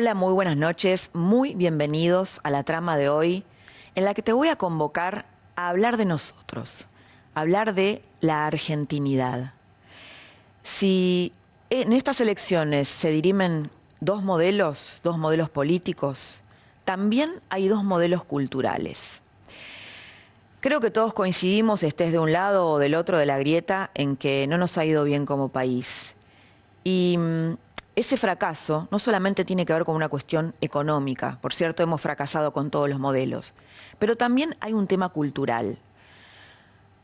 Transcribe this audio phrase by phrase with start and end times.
[0.00, 3.42] Hola, muy buenas noches, muy bienvenidos a la trama de hoy,
[3.96, 5.26] en la que te voy a convocar
[5.56, 6.86] a hablar de nosotros,
[7.34, 9.54] a hablar de la argentinidad.
[10.62, 11.32] Si
[11.70, 16.42] en estas elecciones se dirimen dos modelos, dos modelos políticos,
[16.84, 19.20] también hay dos modelos culturales.
[20.60, 24.16] Creo que todos coincidimos, estés de un lado o del otro de la grieta, en
[24.16, 26.14] que no nos ha ido bien como país.
[26.84, 27.54] Y mm,
[27.98, 32.52] ese fracaso no solamente tiene que ver con una cuestión económica, por cierto, hemos fracasado
[32.52, 33.54] con todos los modelos,
[33.98, 35.80] pero también hay un tema cultural,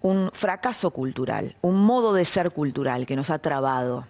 [0.03, 4.07] un fracaso cultural, un modo de ser cultural que nos ha trabado.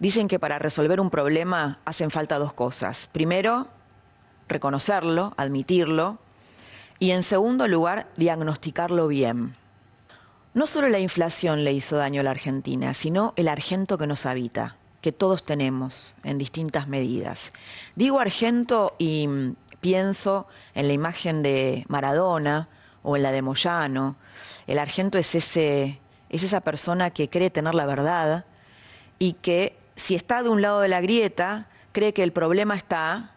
[0.00, 3.08] Dicen que para resolver un problema hacen falta dos cosas.
[3.12, 3.68] Primero,
[4.48, 6.18] reconocerlo, admitirlo,
[6.98, 9.54] y en segundo lugar, diagnosticarlo bien.
[10.54, 14.26] No solo la inflación le hizo daño a la Argentina, sino el argento que nos
[14.26, 17.52] habita que todos tenemos en distintas medidas.
[17.96, 19.28] Digo argento y
[19.80, 22.68] pienso en la imagen de Maradona
[23.02, 24.16] o en la de Moyano.
[24.66, 28.44] El argento es, ese, es esa persona que cree tener la verdad
[29.18, 33.32] y que si está de un lado de la grieta, cree que el problema está,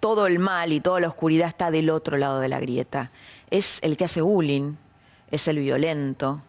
[0.00, 3.10] todo el mal y toda la oscuridad está del otro lado de la grieta.
[3.50, 4.74] Es el que hace bullying,
[5.30, 6.42] es el violento,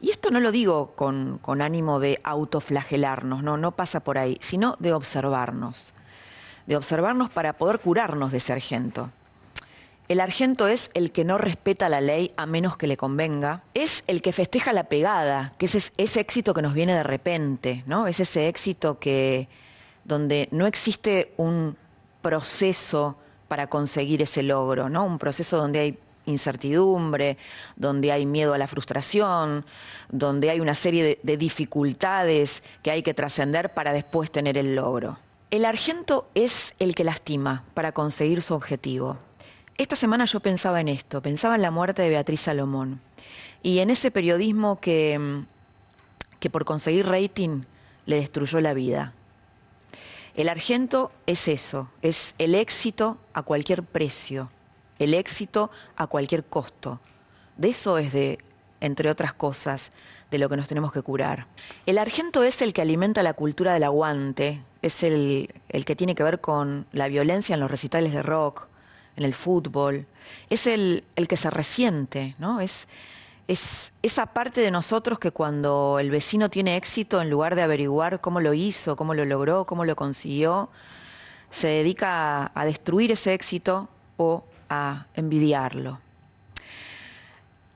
[0.00, 4.76] y esto no lo digo con, ánimo de autoflagelarnos, no, no pasa por ahí, sino
[4.78, 5.94] de observarnos,
[6.66, 9.10] de observarnos para poder curarnos de ese argento.
[10.06, 13.62] El argento es el que no respeta la ley a menos que le convenga.
[13.72, 17.84] Es el que festeja la pegada, que es ese éxito que nos viene de repente,
[17.86, 18.06] ¿no?
[18.06, 19.48] Es ese éxito que
[20.04, 21.78] donde no existe un
[22.20, 23.16] proceso
[23.48, 25.06] para conseguir ese logro, ¿no?
[25.06, 27.38] Un proceso donde hay incertidumbre,
[27.76, 29.64] donde hay miedo a la frustración,
[30.10, 35.18] donde hay una serie de, dificultades que hay que trascender para después tener el logro.
[35.50, 39.18] El argento es el que lastima para conseguir su objetivo.
[39.76, 43.00] Esta semana yo pensaba en esto, pensaba en la muerte de Beatriz Salomón
[43.62, 45.42] y en ese periodismo que,
[46.40, 47.62] que por conseguir rating
[48.06, 49.14] le destruyó la vida.
[50.34, 54.50] El argento es eso, es el éxito a cualquier precio,
[54.98, 57.00] el éxito a cualquier costo.
[57.56, 58.38] De eso es de,
[58.80, 59.90] entre otras cosas,
[60.30, 61.46] de lo que nos tenemos que curar.
[61.86, 66.14] El argento es el que alimenta la cultura del aguante, es el, el que tiene
[66.14, 68.66] que ver con la violencia en los recitales de rock,
[69.16, 70.06] en el fútbol,
[70.50, 72.60] es el, el que se resiente, ¿no?
[72.60, 72.88] Es,
[73.46, 78.20] es esa parte de nosotros que cuando el vecino tiene éxito, en lugar de averiguar
[78.20, 80.68] cómo lo hizo, cómo lo logró, cómo lo consiguió,
[81.50, 86.00] se dedica a, a destruir ese éxito o a envidiarlo.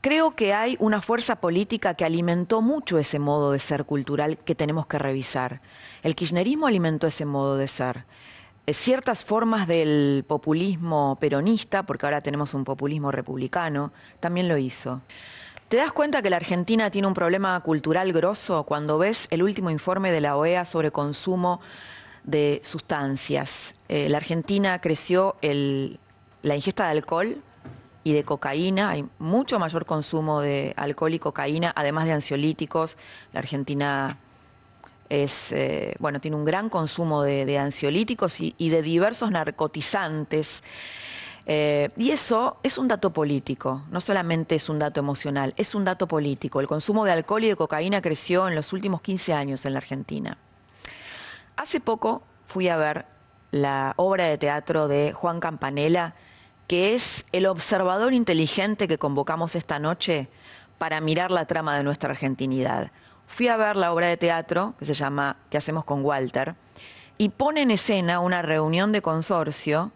[0.01, 4.55] Creo que hay una fuerza política que alimentó mucho ese modo de ser cultural que
[4.55, 5.61] tenemos que revisar.
[6.03, 8.05] El kirchnerismo alimentó ese modo de ser.
[8.69, 15.01] Eh, ciertas formas del populismo peronista, porque ahora tenemos un populismo republicano, también lo hizo.
[15.69, 19.69] ¿Te das cuenta que la Argentina tiene un problema cultural grosso cuando ves el último
[19.69, 21.61] informe de la OEA sobre consumo
[22.25, 23.75] de sustancias?
[23.89, 25.99] Eh, la Argentina creció el
[26.49, 27.37] la ingesta de alcohol
[28.03, 32.97] y de cocaína, hay mucho mayor consumo de alcohol y cocaína, además de ansiolíticos.
[33.33, 34.17] La Argentina
[35.09, 40.63] es, eh, bueno, tiene un gran consumo de, ansiolíticos y, de diversos narcotizantes.
[41.45, 45.85] Eh, y eso es un dato político, no solamente es un dato emocional, es un
[45.85, 46.61] dato político.
[46.61, 49.79] El consumo de alcohol y de cocaína creció en los últimos 15 años en la
[49.79, 50.37] Argentina.
[51.57, 53.07] Hace poco fui a ver
[53.51, 56.15] la obra de teatro de Juan Campanella,
[56.69, 60.29] que es el observador inteligente que convocamos esta noche
[60.79, 62.93] para mirar la trama de nuestra argentinidad.
[63.27, 66.55] Fui a ver la obra de teatro que se llama ¿Qué hacemos con Walter?
[67.19, 69.93] y pone en escena una reunión de consorcio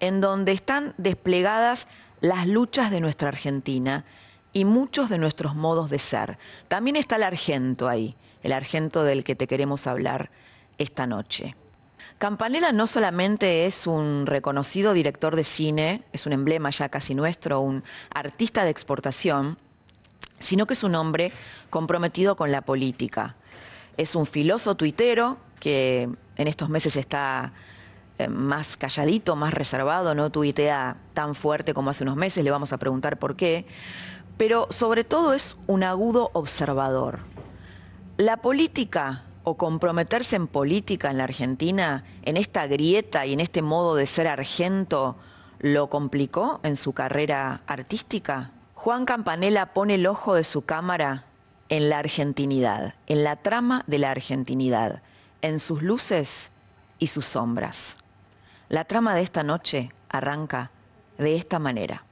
[0.00, 1.86] en donde están desplegadas
[2.20, 4.04] las luchas de nuestra Argentina
[4.54, 6.38] y muchos de nuestros modos de ser.
[6.68, 10.30] También está el argento ahí, el argento del que te queremos hablar
[10.78, 11.54] esta noche.
[12.18, 17.60] Campanella no solamente es un reconocido director de cine, es un emblema ya casi nuestro,
[17.60, 17.84] un
[18.14, 19.58] artista de exportación,
[20.38, 21.32] sino que es un hombre
[21.70, 23.34] comprometido con la política.
[23.96, 27.52] Es un filoso tuitero que en estos meses está
[28.18, 32.72] eh, más calladito, más reservado, no tuitea tan fuerte como hace unos meses, le vamos
[32.72, 33.66] a preguntar por qué,
[34.36, 37.20] pero sobre todo es un agudo observador.
[38.16, 43.62] La política o comprometerse en política en la Argentina, en esta grieta y en este
[43.62, 45.16] modo de ser argento,
[45.60, 48.50] lo complicó en su carrera artística?
[48.74, 51.24] Juan Campanella pone el ojo de su cámara
[51.68, 55.02] en la argentinidad, en la trama de la argentinidad,
[55.42, 56.50] en sus luces
[56.98, 57.96] y sus sombras.
[58.68, 60.70] La trama de esta noche arranca
[61.18, 62.04] de esta manera.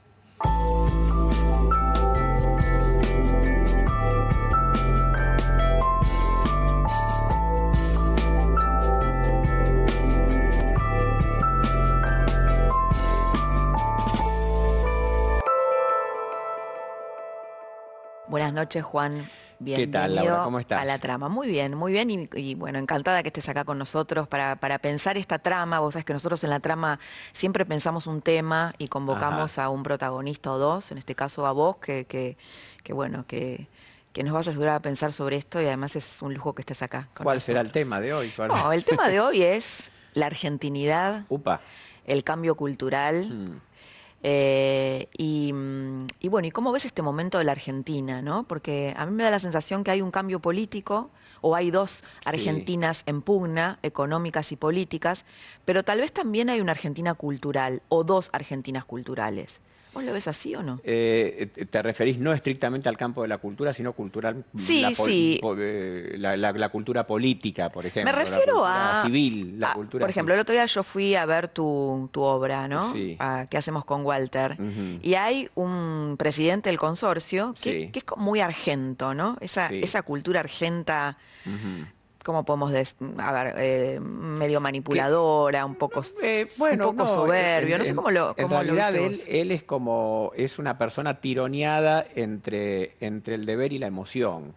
[18.33, 19.29] Buenas noches, Juan.
[19.63, 20.41] ¿Qué tal, Laura?
[20.43, 20.81] ¿Cómo estás?
[20.81, 21.29] A la trama.
[21.29, 22.27] Muy bien, muy bien.
[22.33, 25.79] Y, bueno, encantada que estés acá con nosotros para, para, pensar esta trama.
[25.79, 26.99] Vos sabés que nosotros en la trama
[27.31, 31.51] siempre pensamos un tema y convocamos a un protagonista o dos, en este caso a
[31.51, 32.35] vos, que, que,
[32.81, 33.67] que bueno, que,
[34.13, 36.63] que nos vas a ayudar a pensar sobre esto y además es un lujo que
[36.63, 37.09] estés acá.
[37.15, 38.33] ¿Cuál será el tema de hoy?
[38.35, 41.61] No, el tema de hoy es la argentinidad, Upa.
[42.07, 43.29] el cambio cultural.
[43.29, 43.61] Mm.
[44.23, 45.07] Eh,
[45.53, 48.21] mm, y, bueno, ¿y cómo ves este momento de la Argentina?
[48.21, 48.43] ¿no?
[48.43, 51.11] Porque a mí me da la sensación que hay un cambio político
[51.41, 55.25] o hay dos Argentinas en pugna, económicas y políticas,
[55.65, 59.59] pero tal vez también hay una Argentina cultural o dos Argentinas culturales.
[59.93, 60.79] ¿Vos lo ves así o no?
[60.83, 64.43] Eh, ¿Te referís no estrictamente al campo de la cultura, sino cultural?
[64.57, 65.39] Sí, la, sí.
[65.59, 68.11] Eh, la, cultura política, por ejemplo.
[68.11, 69.03] Me refiero a...
[69.03, 72.91] civil, la cultura Por ejemplo, el otro día yo fui a ver tu, obra, ¿no?
[72.91, 73.17] Sí.
[73.49, 74.57] ¿Qué hacemos con Walter?
[75.01, 79.37] Y hay un presidente del consorcio que, es muy argento, ¿no?
[79.41, 81.17] Esa, esa cultura argenta...
[82.23, 82.97] ¿cómo podemos decir?
[83.17, 88.09] A ver, eh, medio manipuladora, un poco, eh, bueno, un poco soberbio, no sé cómo
[88.09, 93.73] lo En realidad él, él, es como, es una persona tironeada entre, entre el deber
[93.73, 94.53] y la emoción,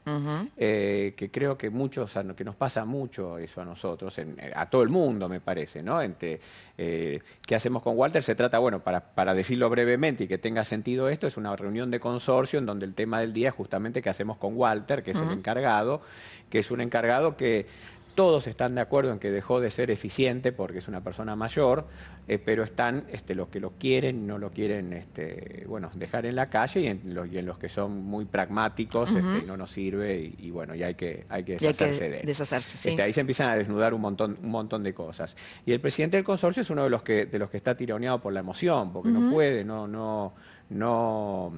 [0.57, 4.17] eh, que creo que muchos, que nos pasa mucho eso a nosotros,
[4.55, 6.01] a todo el mundo me parece, ¿no?
[6.01, 6.41] Entre,
[6.77, 8.23] ¿Qué hacemos con Walter?
[8.23, 11.91] Se trata, bueno, para, para decirlo brevemente y que tenga sentido esto, es una reunión
[11.91, 15.13] de consorcio en donde el tema del día es justamente qué hacemos con Walter, que
[15.13, 16.03] es el encargado,
[16.51, 17.67] que es un encargado que
[18.17, 21.87] todos están de acuerdo en que dejó de ser eficiente porque es una persona mayor,
[22.27, 26.35] eh, pero están este, los que lo quieren no lo quieren este, bueno, dejar en
[26.35, 29.71] la calle y en, los, y en los que son muy pragmáticos este, no nos
[29.71, 32.89] sirve y, bueno, y hay que, hay que deshacerse de deshacerse, sí.
[32.89, 35.37] Este, ahí se empiezan a desnudar un montón, un montón de cosas.
[35.67, 38.21] Y el presidente del consorcio es uno de los que, de los que está tironeado
[38.21, 40.33] por la emoción, porque no puede, no, no,
[40.71, 41.53] no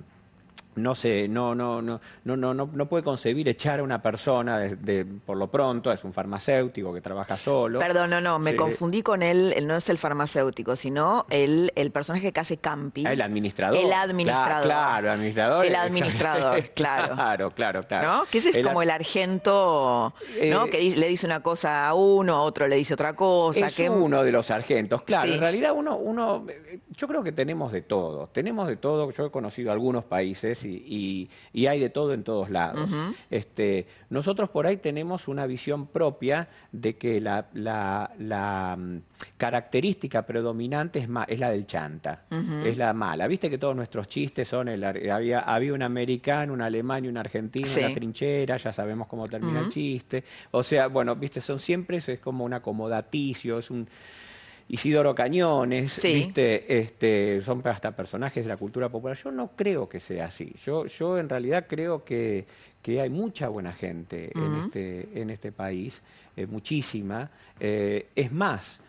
[0.83, 5.05] no se, no, no, no, no, no, no puede concebir echar a una persona de,
[5.05, 7.79] por lo pronto, es un farmacéutico que trabaja solo.
[7.79, 11.91] Perdón, no, no, me confundí con él, él no es el farmacéutico, sino el, el
[11.91, 13.07] personaje que hace Campi.
[13.07, 13.79] Ah, el administrador.
[13.79, 14.65] El administrador.
[14.65, 15.67] Claro, el administrador.
[15.67, 17.15] El administrador, claro.
[17.15, 18.09] claro, claro, claro.
[18.09, 18.25] ¿No?
[18.27, 20.15] Que ese es como el argento,
[20.51, 20.67] ¿no?
[20.67, 23.67] Eh, que le dice una cosa a uno, a otro le dice otra cosa.
[23.67, 25.33] Es uno de los sargentos, claro.
[25.33, 26.47] En realidad uno, uno,
[26.91, 29.11] yo creo que tenemos de todo, tenemos de todo.
[29.11, 32.91] Yo he conocido algunos países y, hay de todo en todos lados.
[33.31, 38.99] este, nosotros por ahí tenemos una visión propia de que la, la, mm,
[39.37, 42.25] característica predominante es, es la del chanta,
[42.65, 43.27] es la mala.
[43.27, 47.17] Viste que todos nuestros chistes son, el, había, había un americano, un alemán y un
[47.17, 50.25] argentino en la trinchera, ya sabemos cómo termina el chiste.
[50.53, 53.89] O sea, bueno, viste, son siempre, eso es como un acomodaticio, es un...
[54.69, 56.79] Isidoro Cañones, ¿viste?
[56.79, 59.17] Este, son hasta personajes de la cultura popular.
[59.17, 60.55] Yo no creo que sea así.
[60.63, 62.45] Yo, yo en realidad creo que,
[62.83, 66.03] que hay mucha buena gente en, este, en este país,
[66.37, 67.31] eh, muchísima.
[67.59, 68.83] Eh, es más,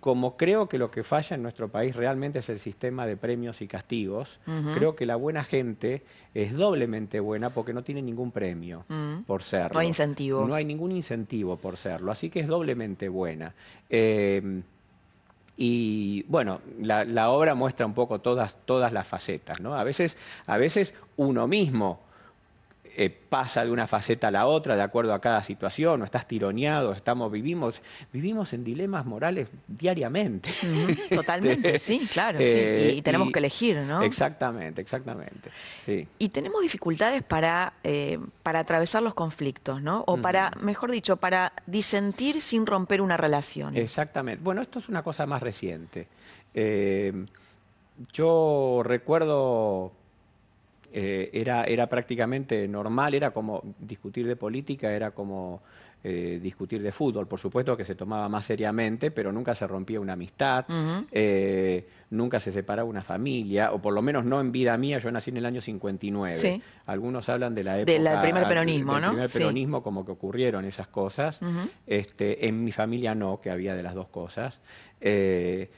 [0.00, 3.62] como creo que lo que falla en nuestro país realmente es el sistema de premios
[3.62, 4.38] y castigos,
[4.74, 6.02] creo que la buena gente
[6.34, 8.84] es doblemente buena porque no tiene ningún premio
[9.26, 9.74] por serlo.
[9.74, 10.46] No hay incentivos.
[10.46, 13.54] No hay ningún incentivo por serlo, así que es doblemente buena.
[13.88, 14.62] Eh,
[15.56, 19.76] y bueno, la, obra muestra un poco todas, todas las facetas, ¿no?
[19.76, 22.00] A veces, a veces uno mismo
[22.96, 26.28] eh, pasa de una faceta a la otra de acuerdo a cada situación, o estás
[26.28, 27.82] tironeado, estamos, vivimos,
[28.12, 30.50] vivimos en dilemas morales diariamente.
[31.10, 34.02] Totalmente, sí, claro, eh, Y, tenemos que elegir, ¿no?
[34.02, 35.50] Exactamente, exactamente.
[36.18, 40.04] Y tenemos dificultades para, eh, para atravesar los conflictos, ¿no?
[40.06, 43.76] O para, mejor dicho, para disentir sin romper una relación.
[43.76, 44.42] Exactamente.
[44.42, 46.06] Bueno, esto es una cosa más reciente.
[48.12, 49.92] yo recuerdo
[50.96, 55.60] eh, era, era prácticamente normal, era como discutir de política, era como
[56.04, 57.26] eh, discutir de fútbol.
[57.26, 60.66] Por supuesto que se tomaba más seriamente, pero nunca se rompía una amistad,
[61.10, 65.10] eh, nunca se separaba una familia, o por lo menos no en vida mía, yo
[65.10, 66.62] nací en el año 59.
[66.86, 67.92] Algunos hablan de la época...
[67.92, 71.40] Del primer peronismo, del primer peronismo, como que ocurrieron esas cosas.
[71.88, 74.60] este, en mi familia no, que había de las dos cosas.
[75.00, 75.68] Eh,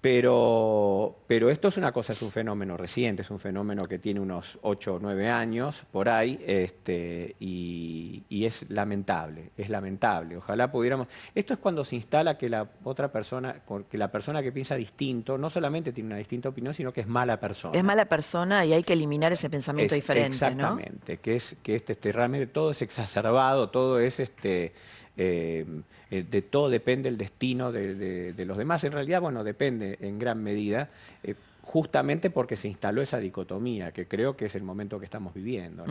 [0.00, 4.20] pero, pero esto es una cosa, es un fenómeno reciente, es un fenómeno que tiene
[4.20, 10.36] unos 8 o 9 años por ahí, este, y, es lamentable, es lamentable.
[10.36, 11.08] Ojalá pudiéramos.
[11.34, 15.36] Esto es cuando se instala que la otra persona, que la persona que piensa distinto,
[15.36, 17.76] no solamente tiene una distinta opinión, sino que es mala persona.
[17.76, 20.28] Es mala persona y hay que eliminar ese pensamiento diferente.
[20.28, 24.72] Exactamente, que es que este, este, realmente todo es exacerbado, todo es este
[25.18, 25.66] eh,
[26.12, 28.84] eh, de todo depende el destino de, los demás.
[28.84, 30.90] En realidad, bueno, depende en gran medida.
[31.24, 31.34] Eh,
[31.68, 35.84] justamente porque se instaló esa dicotomía, que creo que es el momento que estamos viviendo.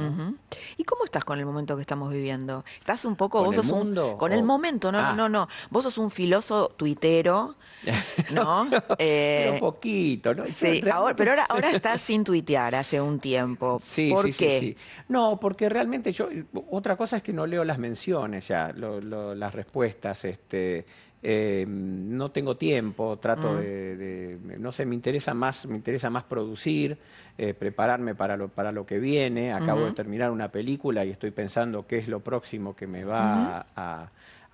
[0.76, 2.66] ¿Y cómo estás con el momento que estamos viviendo?
[2.80, 5.30] ¿Estás un poco, ¿Con vos el sos mundo, un, con el momento, no, no, no,
[5.30, 7.58] no, vos sos un filoso tuitero,
[8.32, 8.68] ¿no?
[8.98, 10.46] pero un poquito, ¿no?
[10.48, 13.78] Sí, ahora, pero ahora, ahora estás sin tuitear hace un tiempo.
[13.80, 14.60] Sí, ¿Por sí, qué?
[14.60, 14.78] Sí,
[15.10, 16.28] No, porque realmente yo,
[16.72, 20.88] otra cosa es que no leo las menciones ya, las respuestas, este
[21.24, 23.58] eh, no tengo tiempo, trato mm.
[23.58, 26.98] de, no sé, me interesa más, me interesa más producir,
[27.38, 29.52] eh, prepararme para lo, para lo que viene.
[29.52, 33.66] Acabo de terminar una película y estoy pensando qué es lo próximo que me va
[33.76, 34.10] a,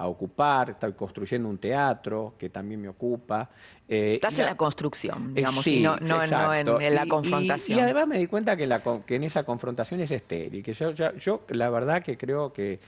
[0.06, 0.72] ocupar.
[0.72, 3.50] Estoy construyendo un teatro que también me ocupa.
[3.88, 7.80] Eh, Estás en la construcción, eh, digamos, no, en, la confrontación.
[7.80, 10.92] Y, además me di cuenta que, la, que en esa confrontación es estéril, que yo,
[10.92, 12.82] yo la verdad que creo que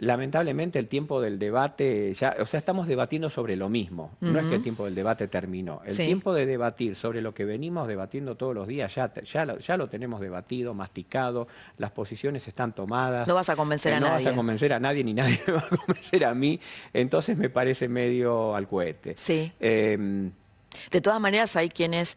[0.00, 4.12] lamentablemente el tiempo del debate, ya, o sea, estamos debatiendo sobre lo mismo.
[4.20, 5.82] No es que el tiempo del debate terminó.
[5.84, 9.58] El tiempo de debatir sobre lo que venimos debatiendo todos los días, ya, ya, lo,
[9.58, 13.26] ya lo tenemos debatido, masticado, las posiciones están tomadas.
[13.26, 14.10] No vas a convencer a nadie.
[14.10, 16.60] No vas a convencer a nadie ni nadie me va a convencer a mí.
[16.92, 19.14] Entonces me parece medio al cohete.
[19.16, 19.50] Sí.
[19.60, 20.30] Em,
[20.90, 22.16] de todas maneras, hay quienes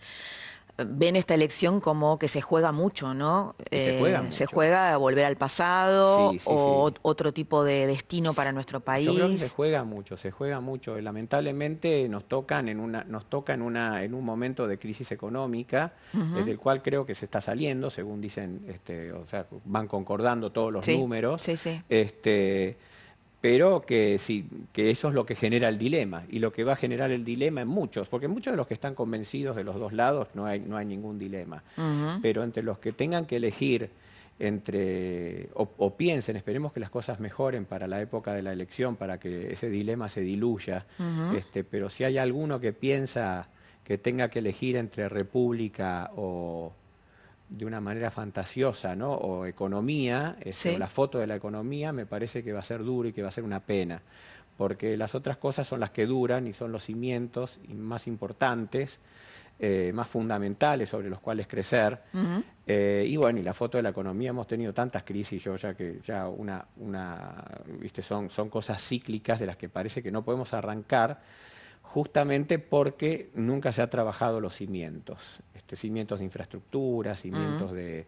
[0.87, 3.55] ven esta elección como que se juega mucho, ¿no?
[3.69, 8.51] se juega eh, Se juega a volver al pasado o otro tipo de destino para
[8.51, 9.05] nuestro país.
[9.05, 10.99] Yo creo que se juega mucho, se juega mucho.
[10.99, 15.93] Lamentablemente nos tocan en una, nos toca en una, en un momento de crisis económica,
[16.13, 20.51] desde el cual creo que se está saliendo, según dicen, este, o sea, van concordando
[20.51, 21.41] todos los números.
[21.41, 21.81] Sí, sí.
[21.89, 22.77] Este,
[23.41, 26.73] pero que, sí, que eso es lo que genera el dilema y lo que va
[26.73, 29.79] a generar el dilema en muchos, porque muchos de los que están convencidos de los
[29.79, 31.63] dos lados no hay, no hay ningún dilema,
[32.21, 33.89] pero entre los que tengan que elegir
[34.37, 39.19] entre o, piensen, esperemos que las cosas mejoren para la época de la elección, para
[39.19, 40.85] que ese dilema se diluya,
[41.35, 43.49] este, pero si hay alguno que piensa
[43.83, 46.73] que tenga que elegir entre república o,
[47.51, 49.13] de una manera fantasiosa, ¿no?
[49.13, 53.09] O economía, este, la foto de la economía, me parece que va a ser duro
[53.09, 54.01] y que va a ser una pena,
[54.57, 58.99] porque las otras cosas son las que duran y son los cimientos más importantes,
[59.59, 62.01] eh, más fundamentales sobre los cuales crecer.
[62.65, 65.73] Eh, y bueno, y la foto de la economía hemos tenido tantas crisis, yo ya
[65.73, 67.43] que ya una, una,
[67.79, 71.19] viste, son, son cosas cíclicas de las que parece que no podemos arrancar
[71.93, 78.07] justamente porque nunca se ha trabajado los cimientos, este, cimientos de infraestructura, cimientos de,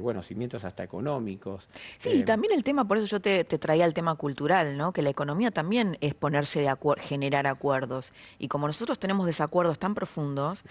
[0.00, 1.68] bueno, cimientos hasta económicos.
[1.98, 4.92] Sí, y eh, también el tema, por eso yo te, traía el tema cultural, ¿no?
[4.92, 8.12] Que la economía también es ponerse de acuerdo, generar acuerdos.
[8.38, 10.62] Y como nosotros tenemos desacuerdos tan profundos,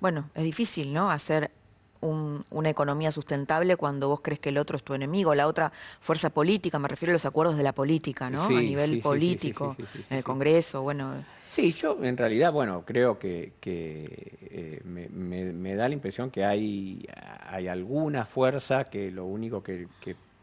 [0.00, 1.12] bueno, es difícil, ¿no?
[1.12, 1.52] Hacer
[2.00, 6.30] una economía sustentable cuando vos crees que el otro es tu enemigo, la otra fuerza
[6.30, 8.44] política, me refiero a los acuerdos de la política, ¿no?
[8.44, 9.76] a nivel político,
[10.10, 11.24] en el Congreso, bueno.
[11.44, 17.06] Sí, yo en realidad, bueno, creo que, eh, me, da la impresión que hay,
[17.46, 19.88] hay alguna fuerza que lo único que,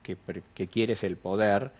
[0.01, 1.71] que quiere es el poder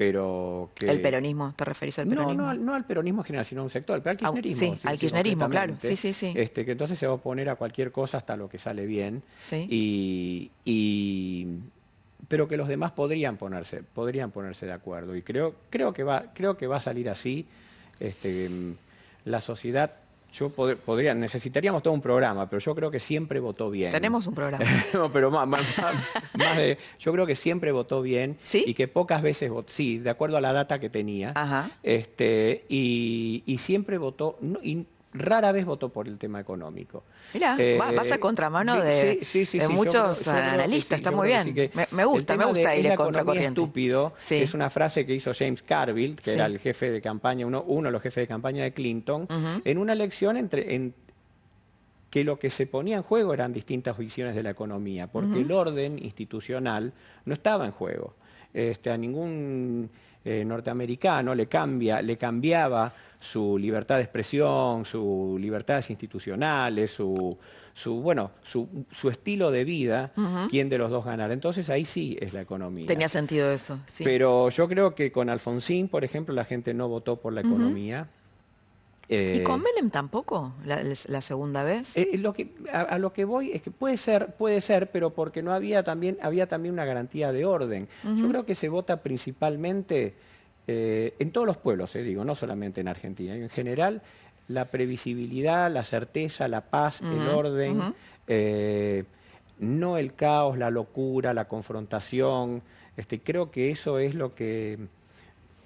[0.00, 0.90] pero que...
[0.90, 1.52] ¿El peronismo?
[1.54, 2.42] ¿Te referís al peronismo?
[2.42, 4.76] No, no, al peronismo en general, sino a un sector, pero al kirchnerismo.
[4.76, 5.74] sí, al kirchnerismo, claro.
[5.78, 6.32] Sí, sí, sí.
[6.34, 9.22] Este, que entonces se va a oponer a cualquier cosa hasta lo que sale bien.
[9.42, 9.66] Sí.
[9.68, 11.48] Y, y,
[12.28, 15.14] pero que los demás podrían ponerse, podrían ponerse de acuerdo.
[15.14, 17.46] Y creo, creo, que, va, creo que va a salir así.
[17.98, 18.48] Este,
[19.26, 19.96] la sociedad
[20.32, 23.92] yo podría, necesitaríamos todo un programa, pero yo creo que siempre votó bien.
[23.92, 24.64] Tenemos un programa.
[24.94, 25.60] no, pero más,
[26.56, 30.36] de, yo creo que siempre votó bien y que pocas veces votó, sí, de acuerdo
[30.36, 31.70] a la data que tenía, Ajá.
[31.82, 34.38] este, y, y siempre votó,
[35.12, 37.04] rara vez votó por el tema económico.
[37.34, 39.20] Mira, eh, vas a contramano de,
[39.68, 41.70] muchos analistas, está muy bien.
[41.92, 46.32] me, gusta, me gusta ir de estúpido es una frase que hizo James Carville, que
[46.32, 49.26] era el jefe de campaña, uno, uno de los jefes de campaña de Clinton,
[49.64, 50.92] en una elección entre,
[52.10, 55.50] que lo que se ponía en juego eran distintas visiones de la economía, porque el
[55.50, 56.92] orden institucional
[57.24, 58.14] no estaba en juego.
[58.52, 59.88] Este, a ningún
[60.24, 67.38] eh, norteamericano le, cambia, le cambiaba su libertad de expresión, sus libertades institucionales, su,
[67.74, 70.12] su bueno, su, su, estilo de vida,
[70.48, 71.34] quién de los dos ganara.
[71.34, 72.86] Entonces ahí sí es la economía.
[72.86, 74.04] Tenía sentido eso, sí.
[74.04, 78.08] Pero yo creo que con Alfonsín, por ejemplo, la gente no votó por la economía.
[79.06, 81.96] ¿Y con eh, Menem tampoco, la, segunda vez?
[81.96, 85.42] Eh, lo que, a, lo que voy es que puede ser, puede ser, pero porque
[85.42, 87.88] no había también, había también una garantía de orden.
[88.16, 90.14] Yo creo que se vota principalmente
[90.72, 94.02] eh, en todos los pueblos, digo, no solamente en Argentina, en general
[94.48, 97.94] la previsibilidad, la certeza, la paz, el orden,
[99.60, 102.62] no el caos, la locura, la confrontación.
[102.96, 104.78] Este, creo que eso es lo que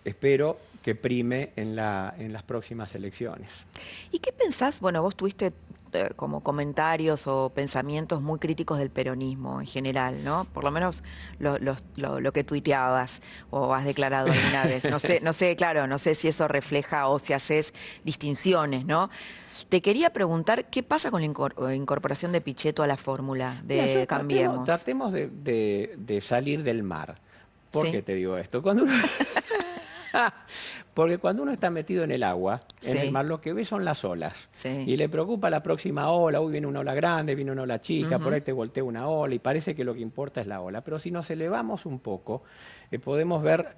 [0.04, 3.66] espero que prime en, la, en las próximas elecciones.
[4.12, 4.80] ¿Y qué pensás?
[4.80, 5.52] Bueno, vos tuviste eh,
[6.16, 10.44] como comentarios o pensamientos muy críticos del peronismo en general, ¿no?
[10.52, 11.02] Por lo menos
[11.38, 13.20] lo, lo, que tuiteabas
[13.50, 14.84] o has declarado alguna vez.
[14.84, 17.72] No sé, no sé, claro, no sé si eso refleja o si haces
[18.04, 19.10] distinciones, ¿no?
[19.68, 24.64] Te quería preguntar qué pasa con la incorporación de Pichetto a la fórmula de Cambiemos.
[24.64, 27.14] Tratemos, de, salir del mar.
[27.70, 28.62] ¿Por qué te digo esto?
[28.62, 28.84] Cuando
[30.94, 33.84] Porque cuando uno está metido en el agua, en el mar, lo que ve son
[33.84, 34.48] las olas.
[34.64, 38.18] Y le preocupa la próxima ola, uy, viene una ola grande, viene una ola chica,
[38.18, 40.82] por ahí te voltea una ola y parece que lo que importa es la ola.
[40.82, 42.42] Pero si nos elevamos un poco,
[42.90, 43.76] eh, podemos ver,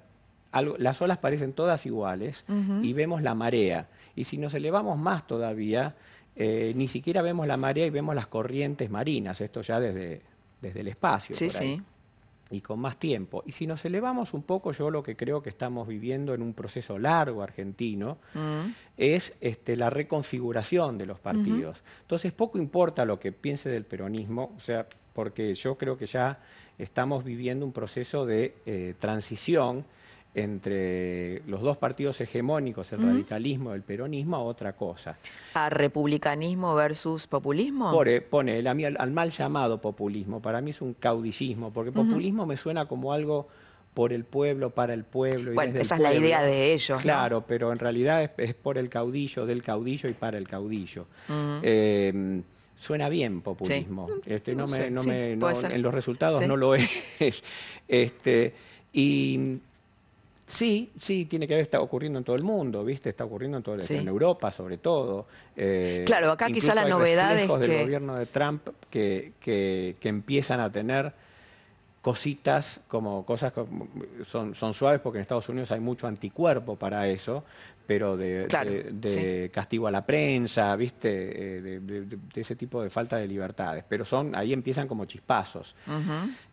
[0.77, 2.45] las olas parecen todas iguales
[2.81, 3.89] y vemos la marea.
[4.15, 5.95] Y si nos elevamos más todavía,
[6.35, 10.21] eh, ni siquiera vemos la marea y vemos las corrientes marinas, esto ya desde,
[10.61, 11.35] desde el espacio.
[11.35, 11.81] Sí, sí
[12.49, 13.43] y con más tiempo.
[13.45, 16.53] Y si nos elevamos un poco, yo lo que creo que estamos viviendo en un
[16.53, 18.71] proceso largo argentino mm.
[18.97, 21.83] es este, la reconfiguración de los partidos.
[22.01, 26.39] Entonces, poco importa lo que piense del peronismo, o sea, porque yo creo que ya
[26.77, 29.85] estamos viviendo un proceso de eh, transición
[30.33, 35.17] entre los dos partidos hegemónicos, el radicalismo y el peronismo, a otra cosa.
[35.55, 37.91] ¿A republicanismo versus populismo?
[38.29, 43.13] pone al, mal llamado populismo, para mí es un caudillismo, porque populismo me suena como
[43.13, 43.47] algo
[43.97, 45.53] por el pueblo, para el pueblo.
[45.53, 47.01] Y bueno, esa es la idea de ellos.
[47.01, 51.07] Claro, pero en realidad es, por el caudillo, del caudillo y para el caudillo.
[51.63, 52.43] Em,
[52.79, 54.07] suena bien populismo.
[54.23, 57.43] Este, no, me, no me, en los resultados no lo es.
[57.87, 58.53] Este,
[58.93, 59.57] y
[60.47, 63.09] Sí, sí, tiene que ver, está ocurriendo en todo el mundo, ¿viste?
[63.09, 65.27] Está ocurriendo en, todo, en Europa, sobre todo.
[65.57, 67.57] Eh, claro, acá quizá la novedad es que...
[67.57, 71.11] del gobierno de Trump que, que, que empiezan a tener
[72.01, 73.65] cositas como cosas que
[74.25, 77.43] son, son suaves porque en Estados Unidos hay mucho anticuerpo para eso,
[77.87, 81.57] pero de, castigo a la prensa, ¿viste?
[81.57, 83.83] Eh, de, ese tipo de falta de libertades.
[83.87, 85.75] Pero son, ahí empiezan como chispazos.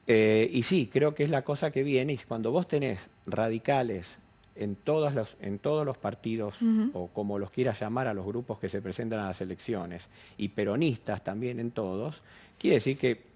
[0.06, 2.12] Eh, y sí, creo que es la cosa que viene.
[2.12, 4.18] Y cuando vos tenés radicales
[4.54, 6.56] en todos los, en todos los partidos,
[6.92, 10.48] o como los quieras llamar a los grupos que se presentan a las elecciones, y
[10.48, 12.22] peronistas también en todos,
[12.58, 13.33] quiere decir que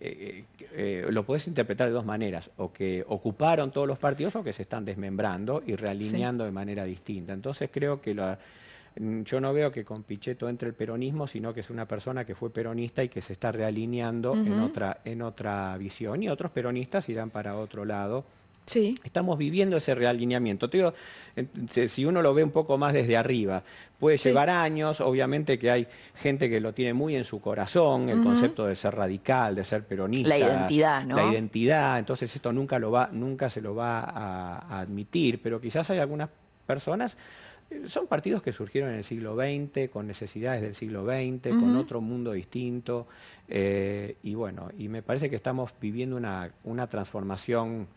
[0.00, 4.44] eh, eh, lo puedes interpretar de dos maneras, o que ocuparon todos los partidos o
[4.44, 7.32] que se están desmembrando y realineando de manera distinta.
[7.32, 11.60] Entonces creo que mm, yo no veo que con Pichetto entre el peronismo, sino que
[11.60, 15.76] es una persona que fue peronista y que se está realineando en, otra, en otra
[15.78, 16.22] visión.
[16.22, 18.24] Y otros peronistas irán para otro lado
[18.76, 20.70] Estamos viviendo ese realineamiento.
[21.86, 23.62] si uno lo ve un poco más desde arriba,
[23.98, 28.22] puede llevar años, obviamente que hay gente que lo tiene muy en su corazón, el
[28.22, 30.28] concepto de ser radical, de ser peronista.
[30.28, 31.16] La identidad, ¿no?
[31.16, 35.88] La identidad, entonces esto nunca, lo va, nunca se lo va a, admitir, pero quizás
[35.90, 36.28] hay algunas
[36.66, 37.16] personas
[37.70, 41.76] eh, son partidos que surgieron en el siglo XX, con necesidades del siglo XX, con
[41.76, 43.06] otro mundo distinto.
[43.46, 47.88] Eh, y bueno, y me parece que estamos viviendo una, una transformación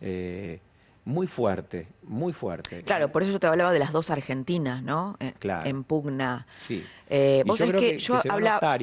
[0.00, 0.60] eh,
[1.06, 2.82] muy fuerte, muy fuerte.
[2.82, 5.16] Claro, por eso yo te hablaba de las dos Argentinas, ¿no?
[5.20, 5.64] Eh, claro.
[5.64, 6.48] En pugna.
[6.56, 6.84] Sí.
[7.08, 8.76] Eh, vos sabés que, yo hablaba.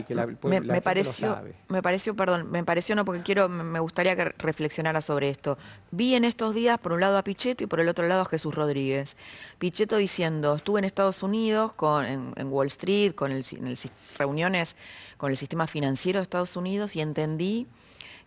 [0.44, 5.30] me, pareció, me pareció, perdón, me pareció no porque quiero, me gustaría que reflexionara sobre
[5.30, 5.58] esto.
[5.92, 8.26] Vi en estos días, por un lado a Pichetto y por el otro lado a
[8.26, 9.18] Jesús Rodríguez.
[9.60, 13.76] Pichetto diciendo, estuve en Estados Unidos, con, en, Wall Street, con el, en
[14.18, 14.78] reuniones
[15.18, 17.68] con el sistema financiero de Estados Unidos y entendí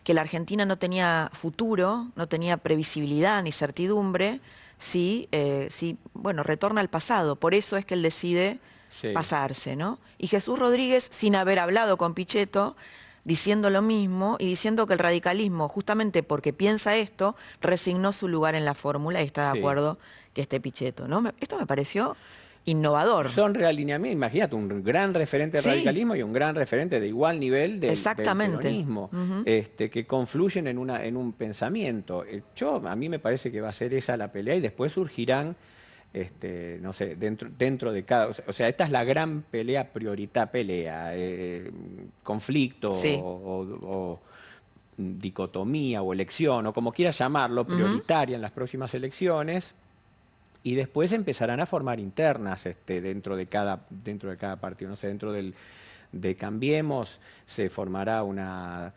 [0.07, 4.41] que la Argentina no tenía futuro, no tenía previsibilidad ni certidumbre,
[4.79, 7.35] si, eh, si bueno, retorna al pasado.
[7.35, 8.61] Por eso es que él decide
[9.13, 9.99] pasarse, ¿no?
[10.17, 12.77] Y Jesús Rodríguez, sin haber hablado con Pichetto,
[13.25, 18.55] diciendo lo mismo y diciendo que el radicalismo, justamente porque piensa esto, resignó su lugar
[18.55, 19.99] en la fórmula y está de acuerdo
[20.35, 21.33] que esté Pichetto, ¿no?
[21.41, 22.17] Esto me pareció
[22.67, 23.31] innovador.
[23.31, 27.81] Son realineamientos, imagínate, un gran referente del radicalismo y un gran referente de igual nivel
[27.81, 28.85] del, Exactamente.
[29.45, 32.25] este, que confluyen en, una, en un pensamiento.
[32.25, 34.93] Eh, yo, a mí me parece que va a ser esa la pelea y después
[34.93, 35.57] surgirán
[36.13, 38.29] este, no sé, dentro, dentro de cada...
[38.29, 41.71] O sea, esta es la gran pelea, prioridad, pelea, eh,
[42.23, 44.19] conflicto o,
[44.97, 49.75] dicotomía o elección, o como quieras llamarlo, prioritaria en las próximas elecciones,
[50.67, 54.91] y después empezarán a formar internas este, dentro, de cada, dentro de cada partido.
[54.91, 55.55] No sé, dentro del,
[56.11, 58.93] de Cambiemos se formará una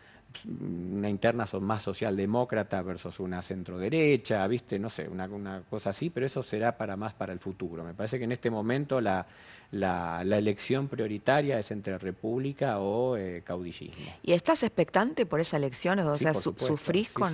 [0.45, 4.77] una interna más socialdemócrata versus una centroderecha, ¿viste?
[4.77, 7.83] No sé, una, una, cosa así, pero eso será para más para el futuro.
[7.83, 9.25] Me parece que en este momento la,
[9.71, 14.05] la, elección prioritaria es entre república o eh, caudillismo.
[14.23, 15.99] ¿Y estás expectante por esa elección?
[15.99, 17.33] O sea, ¿sufrís con,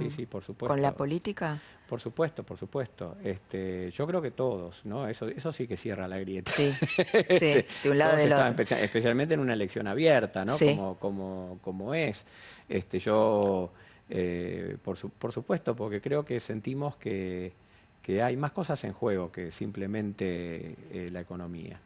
[0.57, 1.59] con la política?
[1.87, 3.17] Por supuesto, por supuesto.
[3.23, 5.07] Este, yo creo que todos, ¿no?
[5.07, 6.51] Eso, eso sí que cierra la grieta.
[6.51, 6.73] Sí,
[7.13, 8.63] este, de un lado del otro.
[8.77, 10.57] Especialmente en una elección abierta, ¿no?
[10.57, 12.25] Como, como, como es.
[12.67, 13.71] Este, yo,
[14.09, 17.53] eh, por, por supuesto, porque creo que sentimos que,
[18.01, 21.79] que hay más cosas en juego que simplemente eh, la economía.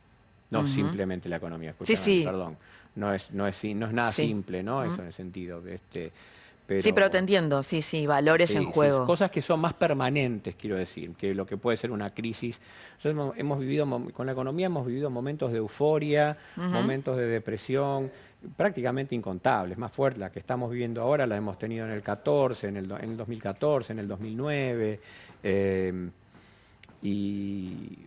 [0.52, 2.24] No simplemente la economía, sí, sí.
[2.26, 2.58] perdón.
[2.96, 4.84] No es, no es, no es nada simple, ¿no?
[4.84, 5.62] Eso en el sentido.
[5.62, 5.76] de
[6.82, 9.06] Sí, pero te entiendo, sí, sí, valores en juego.
[9.06, 12.62] cosas que son más permanentes, quiero decir, que lo que puede ser una crisis.
[13.04, 18.12] hemos, vivido, con la economía hemos vivido momentos de euforia, momentos de depresión,
[18.56, 22.68] prácticamente incontables, más fuerte la que estamos viviendo ahora la hemos tenido en el 14,
[22.68, 25.00] en el, en el 2014, en el 2009,
[25.44, 26.10] eh,
[27.02, 27.98] y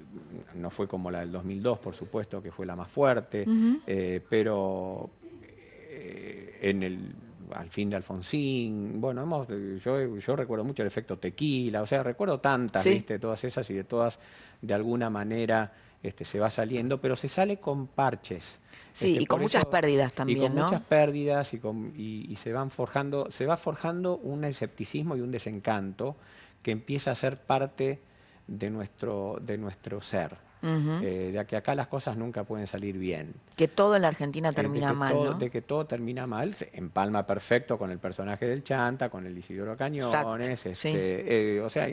[0.55, 3.47] no fue como la del 2002, por supuesto, que fue la más fuerte,
[3.87, 7.15] eh, pero eh, en el
[7.55, 9.49] al fin de Alfonsín, bueno, hemos,
[9.83, 13.19] yo, yo recuerdo mucho el efecto tequila, o sea, recuerdo tantas, ¿viste?
[13.19, 14.19] todas esas y de todas,
[14.61, 18.59] de alguna manera, este, se va saliendo, pero se sale con parches.
[18.93, 22.53] Sí, este, y con muchas pérdidas también, y con muchas pérdidas y, con, y, se
[22.53, 26.17] van forjando, se va forjando un escepticismo y un desencanto
[26.63, 28.01] que empieza a ser parte
[28.47, 30.37] de nuestro, de nuestro ser.
[30.63, 33.35] Eh, ya que acá las cosas nunca pueden salir bien.
[33.57, 35.35] Que todo en la Argentina termina mal, ¿no?
[35.35, 39.37] De que todo termina mal, se empalma perfecto con el personaje del Chanta, con el
[39.37, 41.89] Isidoro Cañones, este, eh, o sea,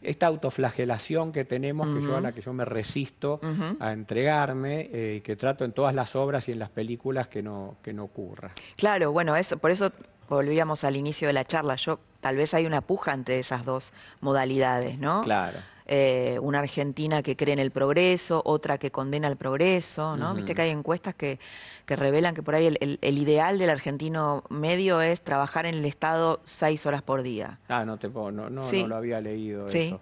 [0.00, 3.40] esta autoflagelación que tenemos, que yo a la que yo me resisto
[3.80, 7.42] a entregarme eh, y que trato en todas las obras y en las películas que
[7.42, 8.50] no, que no ocurra.
[8.76, 9.92] Claro, bueno, eso, por eso
[10.28, 11.76] volvíamos al inicio de la charla.
[11.76, 15.22] Yo tal vez hay una puja entre esas dos modalidades, ¿no?
[15.22, 15.58] Claro.
[15.90, 20.34] Eh, una Argentina que cree en el progreso, otra que condena el progreso, ¿no?
[20.34, 21.38] Viste que hay encuestas que,
[21.86, 26.40] que revelan que por ahí el, ideal del argentino medio es trabajar en el Estado
[26.44, 27.58] seis horas por día.
[27.68, 29.98] Ah, no, te no, no, no lo había leído eso.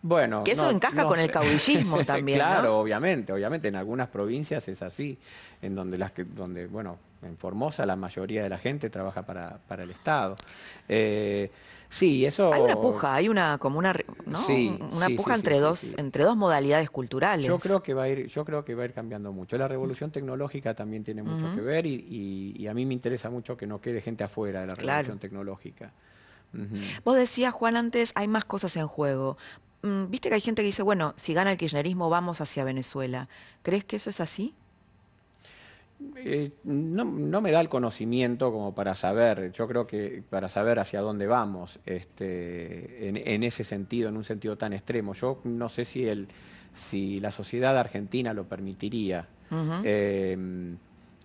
[0.00, 2.38] Bueno, que eso encaja con el caudillismo también.
[2.38, 5.18] claro, obviamente, obviamente en algunas provincias es así,
[5.60, 9.58] en donde las que, donde, bueno, en Formosa la mayoría de la gente trabaja para,
[9.68, 10.36] para el Estado.
[10.88, 11.50] Eh,
[11.90, 12.52] Sí, eso.
[12.52, 13.94] Hay una puja, hay una como una,
[14.26, 14.38] ¿no?
[14.92, 17.46] una puja entre dos entre dos modalidades culturales.
[17.46, 19.56] Yo creo que va a ir, yo creo que va a ir cambiando mucho.
[19.56, 23.66] La revolución tecnológica también tiene mucho que ver y, a mí me interesa mucho que
[23.66, 25.92] no quede gente afuera de la revolución tecnológica.
[27.04, 29.36] Vos decías, Juan, antes hay más cosas en juego.
[29.82, 33.28] Mm, viste que hay gente que dice, bueno, si gana el kirchnerismo vamos hacia Venezuela.
[33.62, 34.54] ¿Crees que eso es así?
[36.16, 40.78] Eh, no, no, me da el conocimiento como para saber, yo creo que para saber
[40.78, 45.14] hacia dónde vamos, este, en, ese sentido, en un sentido tan extremo.
[45.14, 46.28] Yo no sé si, el,
[46.72, 49.26] si la sociedad argentina lo permitiría.
[49.82, 50.76] Em,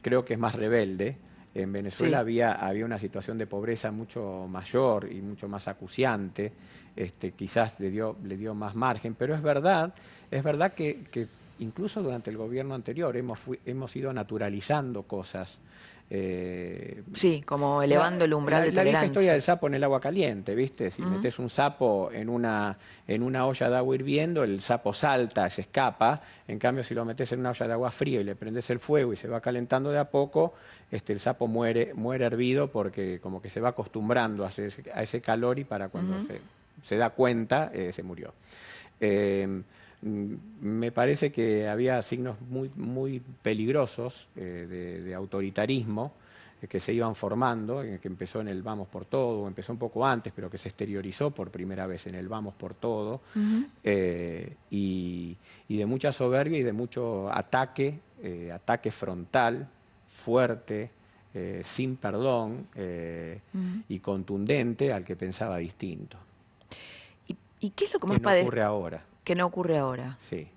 [0.01, 1.17] creo que es más rebelde.
[1.53, 6.51] En Venezuela había, había una situación de pobreza mucho mayor y mucho más acuciante.
[6.95, 9.93] Este, quizás le dio, le dio más margen, pero es verdad,
[10.31, 11.27] es verdad que, que
[11.59, 15.59] incluso durante el gobierno anterior hemos, hemos ido naturalizando cosas.
[16.09, 18.99] Eh, sí, como elevando el umbral de tolerancia.
[18.99, 20.91] La historia del sapo en el agua caliente, ¿viste?
[20.91, 25.49] Si metes un sapo en una, en una olla de agua hirviendo, el sapo salta,
[25.49, 26.21] se escapa.
[26.47, 28.79] En cambio, si lo metes en una olla de agua fría y le prendes el
[28.79, 30.53] fuego y se va calentando de a poco,
[30.91, 35.01] este, el sapo muere, muere hervido porque como que se va acostumbrando a ese, a
[35.01, 36.41] ese calor y para cuando se,
[36.83, 38.33] se, da cuenta, eh, se murió.
[38.99, 39.63] Eh,
[40.03, 46.13] me parece que había signos muy, muy peligrosos eh, de, autoritarismo
[46.61, 50.05] eh, que se iban formando, que empezó en el vamos por todo, empezó un poco
[50.05, 53.21] antes, pero que se exteriorizó por primera vez en el vamos por todo,
[53.83, 55.37] eh, y,
[55.69, 57.99] de mucha soberbia y de mucho ataque,
[58.53, 59.67] ataque frontal,
[60.07, 60.91] fuerte,
[61.63, 62.67] sin perdón
[63.89, 66.17] y contundente al que pensaba distinto.
[67.59, 69.03] ¿Y, qué es lo que más ocurre ahora?
[69.23, 70.17] Que no ocurre ahora.
[70.19, 70.49] Sí.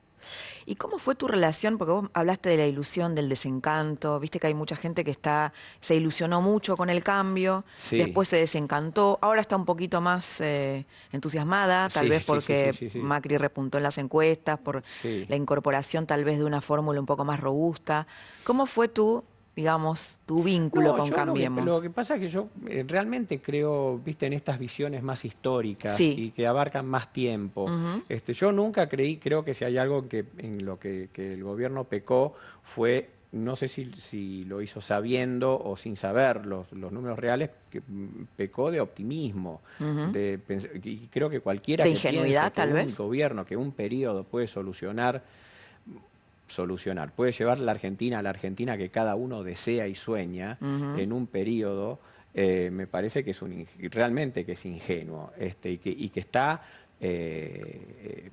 [0.64, 1.78] ¿Y cómo fue tu relación?
[1.78, 5.52] Porque vos hablaste de la ilusión, del desencanto, viste que hay mucha gente que está,
[5.80, 10.84] se ilusionó mucho con el cambio, después se desencantó, ahora está un poquito más eh,
[11.12, 16.44] entusiasmada, tal vez porque Macri repuntó en las encuestas, por la incorporación tal vez de
[16.44, 18.08] una fórmula un poco más robusta.
[18.42, 19.22] ¿Cómo fue tu
[19.56, 21.64] digamos, tu vínculo con Cambiemos.
[21.64, 25.98] Lo que, pasa es que yo eh, realmente creo, viste, en estas visiones más históricas
[25.98, 27.66] y que abarcan más tiempo.
[28.06, 31.84] este, yo nunca creí, creo que si hay algo que en lo que, el gobierno
[31.84, 37.18] pecó fue no sé si, si, lo hizo sabiendo o sin saber los, los números
[37.18, 39.62] reales, que mm, pecó de optimismo.
[39.78, 40.38] de,
[40.84, 45.22] y creo que cualquiera que piense que un gobierno, que un periodo puede solucionar
[46.46, 47.12] solucionar.
[47.12, 51.26] Puede llevar la Argentina a la Argentina que cada uno desea y sueña en un
[51.26, 52.00] periodo,
[52.34, 56.20] eh, me parece que es un, realmente que es ingenuo este, y, que, y que
[56.20, 56.62] está
[57.00, 58.30] eh,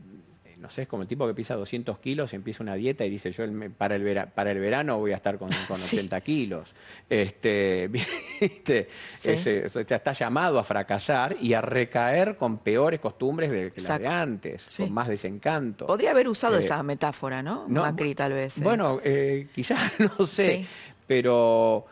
[0.64, 3.10] no sé, es como el tipo que pisa 200 kilos y empieza una dieta y
[3.10, 3.44] dice, yo
[3.78, 6.74] para, el para el verano voy a estar con, 80 kilos.
[7.10, 7.90] Este,
[8.40, 14.68] está llamado a fracasar y a recaer con peores costumbres de, que las de antes,
[14.78, 15.86] con más desencanto.
[15.88, 17.68] Podría haber usado eh, esa metáfora, ¿no?
[17.68, 18.58] Macri tal vez.
[18.58, 18.62] ¿eh?
[18.64, 20.66] Bueno, eh, quizás, no sé,
[21.08, 21.86] pero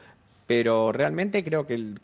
[0.53, 1.95] pero realmente creo que,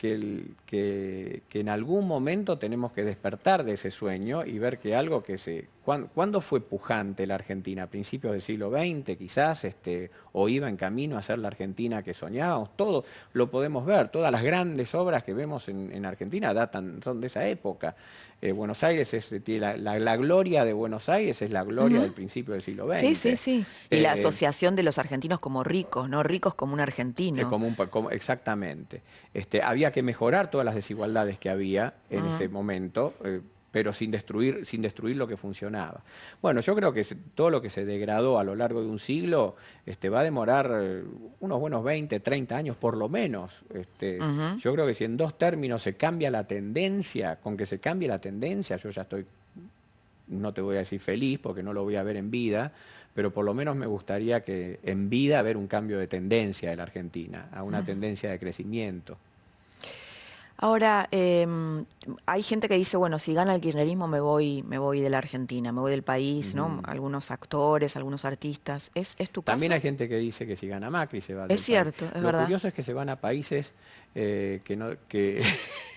[0.64, 5.36] que, en algún momento tenemos que despertar de ese sueño y ver que algo que
[5.36, 5.68] se...
[5.84, 7.82] ¿Cuándo, fue pujante la Argentina?
[7.82, 9.64] ¿A principios del siglo XX quizás?
[9.64, 12.74] Este, ¿O iba en camino a ser la Argentina que soñábamos?
[12.74, 17.26] Todo lo podemos ver, todas las grandes obras que vemos en, Argentina datan, son de
[17.26, 17.96] esa época.
[18.40, 22.62] Eh, Buenos Aires es la, gloria de Buenos Aires es la gloria del principio del
[22.62, 23.00] siglo XX.
[23.00, 23.66] Sí, sí, sí.
[23.90, 26.22] Y la eh, asociación de los argentinos como ricos, ¿no?
[26.22, 27.42] Ricos como un argentino.
[27.42, 29.02] Eh, como un, exactamente.
[29.34, 33.14] Este, había que mejorar todas las desigualdades que había en ese momento
[33.78, 36.02] pero sin destruir, sin destruir lo que funcionaba.
[36.42, 39.54] Bueno, yo creo que todo lo que se degradó a lo largo de un siglo
[39.86, 41.04] este, va a demorar eh,
[41.38, 43.52] unos buenos 20, 30 años por lo menos.
[43.72, 44.18] Este,
[44.58, 48.08] Yo creo que si en dos términos se cambia la tendencia, con que se cambie
[48.08, 49.24] la tendencia, yo ya estoy,
[50.26, 52.72] no te voy a decir feliz porque no lo voy a ver en vida,
[53.14, 56.74] pero por lo menos me gustaría que en vida ver un cambio de tendencia de
[56.74, 59.18] la Argentina, a una tendencia de crecimiento.
[60.60, 61.84] Ahora, em,
[62.26, 65.18] hay gente que dice, bueno, si gana el kirchnerismo me voy, me voy de la
[65.18, 66.80] Argentina, me voy del país, ¿no?
[66.82, 68.90] Algunos actores, algunos artistas.
[68.92, 69.54] ¿Es, es tu caso?
[69.54, 72.22] También hay gente que dice que si gana Macri se va del Es cierto, es
[72.22, 72.40] verdad.
[72.40, 73.76] Lo curioso es que se van a países
[74.14, 75.42] eh, que, no, que,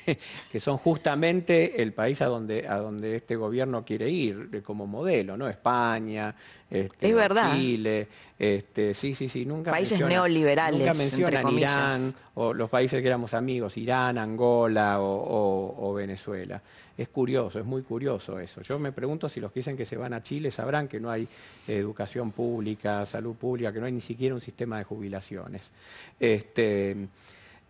[0.52, 5.38] que son justamente el país a donde, a donde este gobierno quiere ir como modelo,
[5.38, 5.47] ¿no?
[5.47, 6.36] España,
[6.69, 7.13] este,
[7.54, 13.08] Chile, este, sí, sí, sí, nunca países neoliberales, nunca mencionan Irán o los países que
[13.08, 16.62] éramos amigos, Irán, Angola o, Venezuela.
[16.97, 18.62] Es curioso, es muy curioso eso.
[18.62, 21.10] Yo me pregunto si los que dicen que se van a Chile sabrán que no
[21.10, 21.28] hay
[21.67, 25.71] educación pública, salud pública, que no hay ni siquiera un sistema de jubilaciones.
[26.19, 27.08] Este,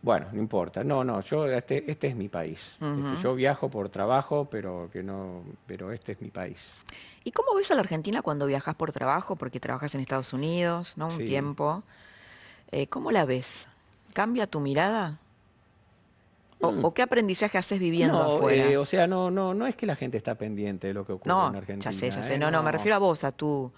[0.02, 0.84] bueno, no importa.
[0.84, 2.78] No, no, yo este, este es mi país.
[2.82, 6.58] Este, yo viajo por trabajo, pero que no, pero este es mi país.
[7.24, 9.36] ¿Y cómo ves a la Argentina cuando viajas por trabajo?
[9.36, 11.08] Porque trabajas en Estados Unidos, ¿no?
[11.08, 11.84] Un tiempo.
[12.72, 13.68] Eh, ¿Cómo la ves?
[14.14, 15.20] ¿Cambia tu mirada?
[16.62, 16.94] ¿O, mm.
[16.94, 18.70] qué aprendizaje haces viviendo afuera?
[18.70, 21.14] Eh, o sea, no, no, no es que la gente está pendiente de lo que
[21.14, 21.92] ocurre en Argentina.
[21.92, 22.36] Ya sé, ya sé.
[22.36, 22.38] ¿eh?
[22.40, 23.72] No, no, me refiero a vos, a tu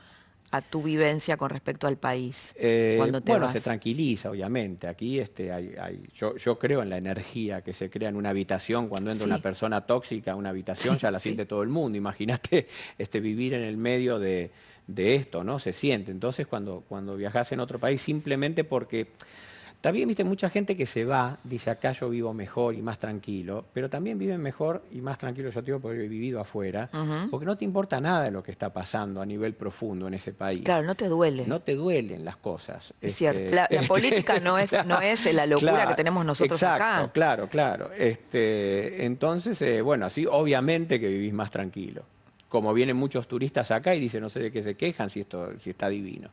[0.53, 2.53] a tu vivencia con respecto al país?
[2.55, 4.87] Eh, bueno, se tranquiliza, obviamente.
[4.87, 8.29] Aquí este, hay, hay, yo, yo creo en la energía que se crea en una
[8.29, 8.87] habitación.
[8.87, 11.97] Cuando entra una persona tóxica a una habitación, ya la siente todo el mundo.
[11.97, 12.67] Imagínate
[12.99, 14.51] este, vivir en el medio de,
[14.85, 15.57] de esto, ¿no?
[15.57, 16.11] Se siente.
[16.11, 19.07] Entonces, cuando, cuando viajas en otro país, simplemente porque
[19.83, 23.65] también, viste, mucha gente que se va, dice acá yo vivo mejor y más tranquilo,
[23.73, 26.89] pero también viven mejor y más tranquilo yo digo porque he vivido afuera,
[27.29, 30.31] porque no te importa nada de lo que está pasando a nivel profundo en ese
[30.31, 30.61] país.
[30.63, 31.43] Claro, no te duele.
[31.47, 32.93] No te duelen las cosas.
[33.01, 33.41] Es cierto.
[33.41, 37.11] Este, la, política no es, no es la locura que tenemos nosotros exacto, acá.
[37.11, 37.91] Claro, claro.
[37.91, 42.03] Este, entonces, eh, bueno, así obviamente que vivís más tranquilo.
[42.47, 45.59] Como vienen muchos turistas acá y dicen, no sé de qué se quejan si esto
[45.59, 46.29] si está divino.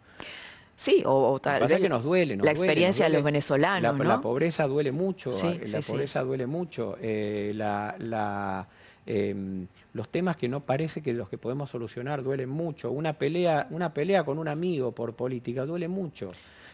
[0.80, 1.78] Sí, o, tal vez.
[1.78, 3.98] que nos duele, la experiencia de los venezolanos.
[3.98, 6.96] La, la pobreza duele mucho, eh, la pobreza duele mucho.
[7.02, 8.66] Eh, la,
[9.04, 12.90] em, los temas que no parece que los que podemos solucionar duelen mucho.
[12.92, 16.30] Una pelea, una pelea con un amigo por política duele mucho.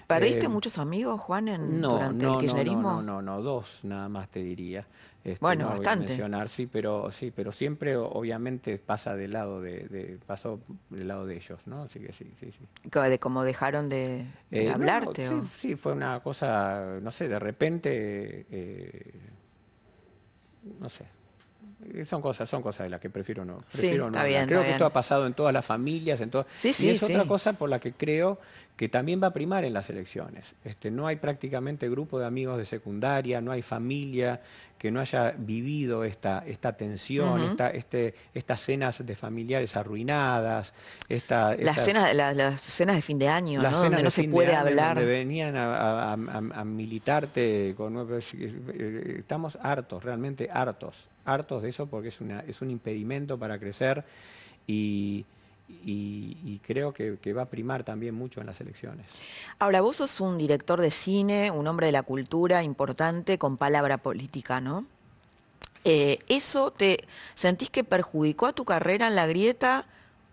[0.06, 3.02] ¿Perdiste eh, muchos amigos, Juan, en, durante el kirchnerismo?
[3.02, 4.86] No, no, no, dos nada más te diría.
[5.24, 6.06] Este, bueno, bastante.
[6.06, 11.36] mencionar, sí, pero sí, pero siempre obviamente pasa del lado de, pasó del lado de
[11.36, 11.82] ellos, ¿no?
[11.82, 12.90] Así que sí, sí, sí.
[12.90, 15.26] De cómo dejaron de, eh, hablarte.
[15.26, 19.14] sí, sí, fue una cosa, no sé, de repente, eh,
[20.78, 21.06] no sé,
[22.06, 23.58] son cosas, son cosas de las que prefiero no.
[23.58, 26.46] Prefiero no creo que esto ha pasado en todas las familias, en todo.
[26.56, 28.38] Sí, y es otra cosa por la que creo
[28.76, 30.54] que también va a primar en las elecciones.
[30.64, 34.40] Este, no hay prácticamente grupo de amigos de secundaria, no hay familia
[34.78, 40.74] que no haya vivido esta, esta tensión, esta, este, estas cenas de familiares arruinadas.
[41.08, 43.70] Esta, las, cenas, las, cenas de fin de año, ¿no?
[43.70, 44.96] donde no se puede hablar.
[44.96, 47.96] Donde venían a, a, militarte con...
[48.20, 53.58] Eh, estamos hartos, realmente hartos, hartos de eso porque es, una, es un impedimento para
[53.58, 54.04] crecer
[54.66, 55.26] y
[55.68, 59.06] y, creo que, va a primar también mucho en las elecciones.
[59.58, 63.98] Ahora, vos sos un director de cine, un hombre de la cultura importante con palabra
[63.98, 64.86] política, ¿no?
[65.84, 69.86] Eh, ¿Eso te sentís que perjudicó a tu carrera en la grieta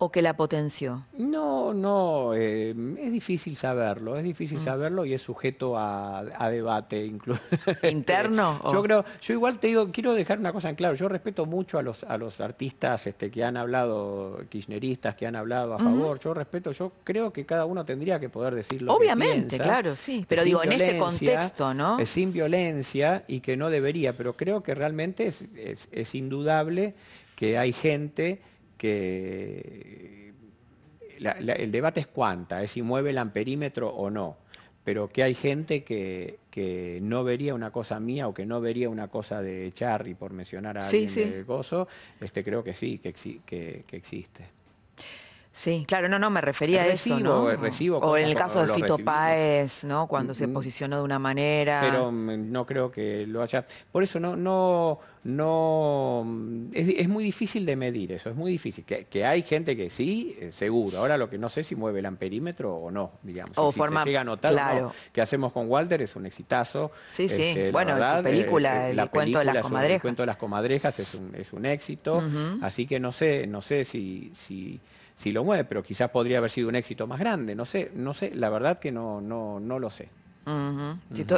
[0.03, 1.05] o que la potenció?
[1.17, 4.61] No, no, eh, es difícil saberlo, es difícil mm.
[4.61, 7.41] saberlo y es sujeto a, debate incluso.
[7.89, 8.61] ¿Interno?
[8.71, 11.79] yo creo, yo igual te digo, quiero dejar una cosa en claro, yo respeto mucho
[11.79, 16.19] a los, a los artistas este, que han hablado, kirchneristas que han hablado a favor,
[16.19, 18.93] yo respeto, yo creo que cada uno tendría que poder decirlo.
[18.93, 21.99] Obviamente, claro, sí, pero digo, en este contexto, ¿no?
[21.99, 25.47] Es sin violencia y que no debería, pero creo que realmente es,
[25.91, 26.93] es indudable
[27.35, 28.41] que hay gente
[28.84, 30.34] que
[31.17, 34.36] el debate es cuánta, es si mueve el amperímetro o no,
[34.84, 38.89] pero que hay gente que, que, no vería una cosa mía o que no vería
[38.89, 41.88] una cosa de Charry, por mencionar a alguien de Gozo,
[42.19, 44.43] este, creo que sí, que, que, que existe.
[45.55, 47.55] Sí, claro, no, no, me refería a eso, ¿no?
[47.55, 50.07] Recibo o en el caso de Fito Páez, ¿no?
[50.07, 51.79] Cuando se posicionó de una manera.
[51.79, 53.63] Pero mm, no creo que lo haya.
[53.91, 56.25] Por eso no, no, no.
[56.73, 58.83] Es, muy difícil de medir eso, es muy difícil.
[58.83, 60.97] Que, hay gente que sí, eh, seguro.
[60.97, 63.55] Ahora lo que no sé si mueve el amperímetro o no, digamos.
[63.55, 64.91] O si forma, se llega a notar, claro.
[65.11, 66.91] que hacemos con Walter es un exitazo.
[67.07, 67.43] Sí, sí.
[67.43, 69.95] Este, bueno, la tu película, eh, el, cuento de las comadrejas.
[69.97, 72.23] El cuento de las comadrejas es un, es un éxito.
[72.63, 74.81] Así que no sé, no sé si, si
[75.15, 78.13] si lo mueve, pero quizás podría haber sido un éxito más grande, no sé, no
[78.13, 80.10] sé, la verdad que no, no, no lo sé.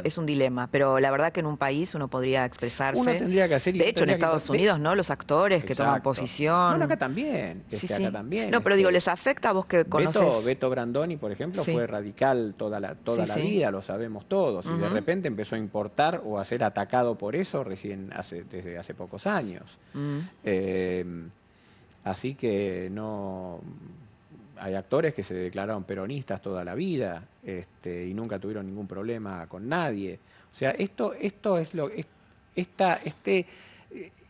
[0.04, 3.00] es un dilema, pero la verdad que en un país uno podría expresarse.
[3.00, 3.76] Uno tendría que hacer.
[3.76, 4.96] De hecho, en Estados Unidos, ¿no?
[4.96, 6.80] Los actores que toman posición.
[6.80, 7.64] No, acá también.
[7.68, 8.10] Sí, sí.
[8.10, 8.50] también.
[8.50, 10.22] No, pero digo, este, ¿les afecta a vos que conoces?
[10.22, 14.66] Beto, Beto Brandoni, por ejemplo, fue radical toda la, toda la vida, lo sabemos todos.
[14.66, 18.78] Y de repente empezó a importar o a ser atacado por eso recién hace, desde
[18.78, 19.78] hace pocos años.
[22.06, 23.60] Así que no
[24.58, 29.48] hay actores que se declararon peronistas toda la vida este, y nunca tuvieron ningún problema
[29.48, 30.20] con nadie.
[30.54, 31.89] O sea, esto, esto es lo
[32.56, 33.46] esta, este,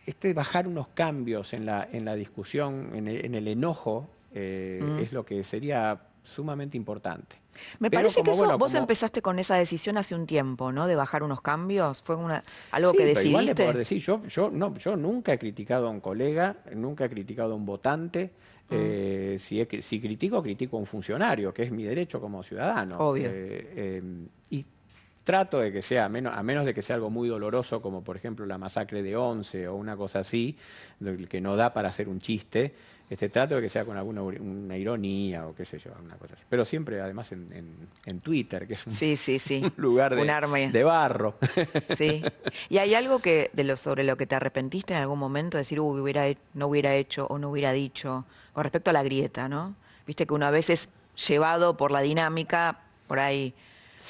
[0.05, 4.99] este bajar unos cambios en la, en la discusión, en el, enojo, eh, mm.
[4.99, 7.35] es lo que sería sumamente importante.
[7.79, 10.87] Me parece que eso, vos empezaste con esa decisión hace un tiempo, ¿no?
[10.87, 12.01] De bajar unos cambios.
[12.01, 13.29] Fue una, algo que decidiste.
[13.29, 17.05] igual de poder decir, yo, yo, no, yo nunca he criticado a un colega, nunca
[17.05, 18.31] he criticado a un votante.
[18.69, 18.73] Mm.
[18.73, 22.97] Eh, si, si critico, critico a un funcionario, que es mi derecho como ciudadano.
[22.97, 23.29] Obvio.
[23.31, 24.65] Eh, em, y
[25.23, 28.03] trato de que sea, a menos, a menos de que sea algo muy doloroso, como
[28.03, 30.55] por ejemplo la masacre de Once o una cosa así,
[31.29, 32.73] que no da para hacer un chiste,
[33.09, 36.33] este, trato de que sea con alguna una ironía o qué sé yo, una cosa
[36.33, 36.43] así.
[36.49, 39.61] Pero siempre, además, en, en, Twitter, que es un, sí, sí, sí.
[39.77, 41.35] un lugar de, de barro.
[41.95, 42.23] Sí.
[42.69, 45.57] ¿Y hay algo que de lo, sobre lo que te arrepentiste en algún momento?
[45.57, 49.47] Decir, Uy, hubiera, no hubiera hecho o no hubiera dicho, con respecto a la grieta,
[49.47, 49.75] ¿no?
[50.07, 50.89] Viste que una vez es
[51.27, 53.53] llevado por la dinámica, por ahí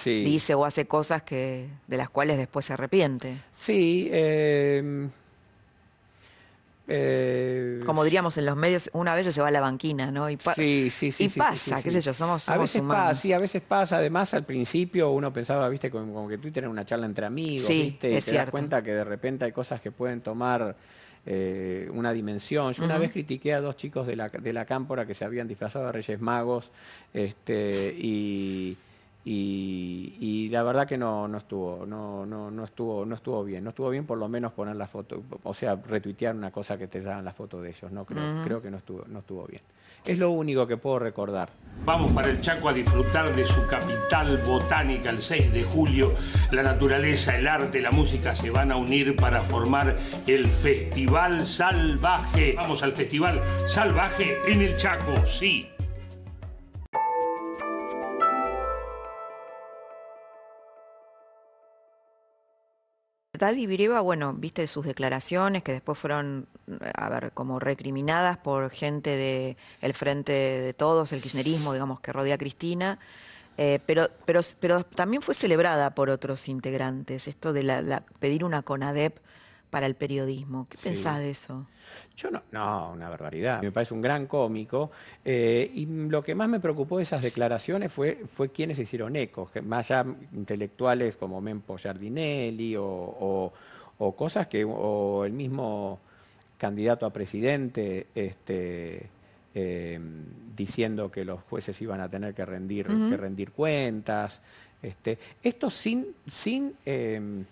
[0.05, 3.37] dice o hace cosas que de las cuales después se arrepiente.
[3.51, 5.09] Sí, eh
[6.87, 10.29] eh, Como diríamos en los medios, una vez se va a la banquina, ¿no?
[10.29, 11.25] Y sí, sí, sí.
[11.25, 13.07] Y pasa, qué sé yo, somos, a veces humanos.
[13.09, 13.97] Pasa, sí, a veces pasa.
[13.97, 18.11] Además, al principio uno pensaba, viste, como, que Twitter era una charla entre amigos, viste,
[18.11, 20.75] y te das cuenta que de repente hay cosas que pueden tomar
[21.25, 22.73] eh, una dimensión.
[22.73, 25.47] Yo una vez critiqué a dos chicos de la, de la cámpora que se habían
[25.47, 26.71] disfrazado de Reyes Magos,
[27.13, 28.77] este, y
[29.27, 33.71] y, la verdad que no, no estuvo, no, no, no estuvo, no estuvo bien, no
[33.71, 37.01] estuvo bien por lo menos poner la foto, o sea, retuitear una cosa que te
[37.01, 39.61] dan la foto de ellos, no creo, creo que no estuvo, no estuvo bien.
[40.05, 41.49] Es lo único que puedo recordar.
[41.83, 46.13] Vamos para el Chaco a disfrutar de su capital botánica el 6 de julio.
[46.51, 49.95] La naturaleza, el arte, la música se van a unir para formar
[50.27, 52.53] el Festival Salvaje.
[52.55, 55.74] Vamos al Festival Salvaje en el Chaco, sí.
[63.37, 66.47] Daddy Vireva, bueno, viste sus declaraciones que después fueron,
[66.95, 72.11] a ver, como recriminadas por gente del el Frente de Todos, el kirchnerismo, digamos, que
[72.11, 72.99] rodea a Cristina,
[73.57, 78.61] eh, pero, pero, pero también fue celebrada por otros integrantes, esto de la, pedir una
[78.63, 79.19] CONADEP
[79.75, 80.67] para el periodismo.
[80.69, 81.65] ¿Qué pensás de eso?
[82.15, 83.61] Yo no, no, una barbaridad.
[83.61, 84.89] Me parece un gran cómico.
[85.25, 89.51] Eh, y lo que más me preocupó de esas declaraciones fue, fue quienes hicieron eco,
[89.65, 93.51] más allá intelectuales como Mempo Giardinelli o,
[94.15, 95.99] cosas que, o el mismo
[96.57, 99.09] candidato a presidente, este,
[99.53, 99.99] eh,
[100.55, 104.41] diciendo que los jueces iban a tener que rendir, que rendir cuentas.
[104.81, 107.43] Este, esto sin, sin eh,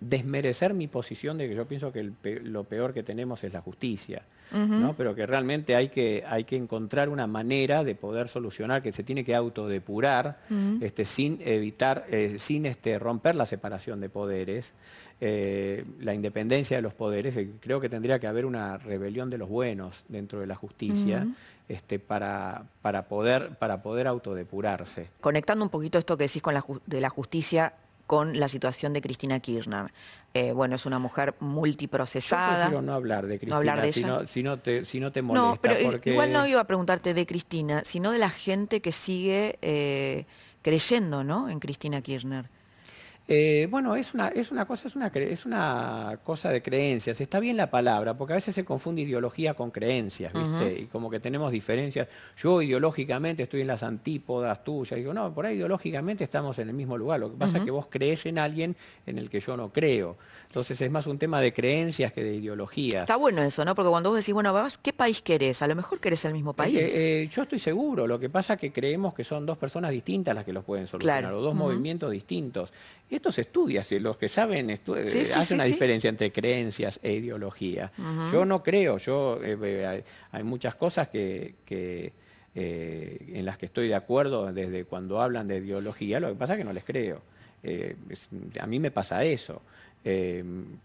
[0.00, 4.22] desmerecer mi posición de que yo pienso que lo peor que tenemos es la justicia,
[4.52, 4.94] ¿no?
[4.94, 9.02] pero que realmente hay que, hay que encontrar una manera de poder solucionar, que se
[9.02, 10.38] tiene que autodepurar
[10.80, 14.72] este, sin evitar, eh, sin este, romper la separación de poderes,
[15.20, 19.48] eh, la independencia de los poderes, creo que tendría que haber una rebelión de los
[19.48, 21.26] buenos dentro de la justicia.
[21.66, 25.08] Este, para, para, poder, para poder autodepurarse.
[25.22, 27.72] Conectando un poquito esto que decís con la, de la justicia,
[28.06, 29.92] con la situación de Cristina Kirchner.
[30.34, 32.70] Eh, bueno, es una mujer multiprocesada.
[32.70, 35.12] Yo no hablar de Cristina, no hablar de si, no, si, no te, si no
[35.12, 35.46] te molesta.
[35.46, 39.58] No, pero igual no iba a preguntarte de Cristina, sino de la gente que sigue
[39.62, 40.26] eh,
[40.62, 41.48] creyendo ¿no?
[41.48, 42.46] en Cristina Kirchner.
[43.26, 47.20] Eh, bueno, es una, es una cosa, es una, es una cosa de creencias.
[47.22, 50.82] Está bien la palabra, porque a veces se confunde ideología con creencias, ¿viste?
[50.82, 52.06] Y como que tenemos diferencias.
[52.36, 54.98] Yo ideológicamente estoy en las antípodas tuyas.
[54.98, 57.20] Digo, no, por ahí ideológicamente estamos en el mismo lugar.
[57.20, 60.18] Lo que pasa es que vos crees en alguien en el que yo no creo.
[60.48, 63.00] Entonces es más un tema de creencias que de ideología.
[63.00, 63.74] Está bueno eso, ¿no?
[63.74, 65.62] Porque cuando vos decís, bueno, ¿qué país querés?
[65.62, 66.76] A lo mejor querés el mismo país.
[66.78, 68.06] Eh, yo estoy seguro.
[68.06, 70.86] Lo que pasa es que creemos que son dos personas distintas las que los pueden
[70.86, 72.70] solucionar, o dos movimientos distintos.
[73.14, 74.78] Esto se estudia, si los que saben eh,
[75.36, 77.92] hacen una diferencia entre creencias e ideología.
[78.32, 80.02] Yo no creo, yo eh,
[80.32, 82.12] hay, muchas cosas que, eh,
[83.34, 86.58] en las que estoy de acuerdo desde cuando hablan de ideología, lo que pasa es
[86.58, 87.22] que no les creo.
[88.60, 89.62] a mí me pasa eso.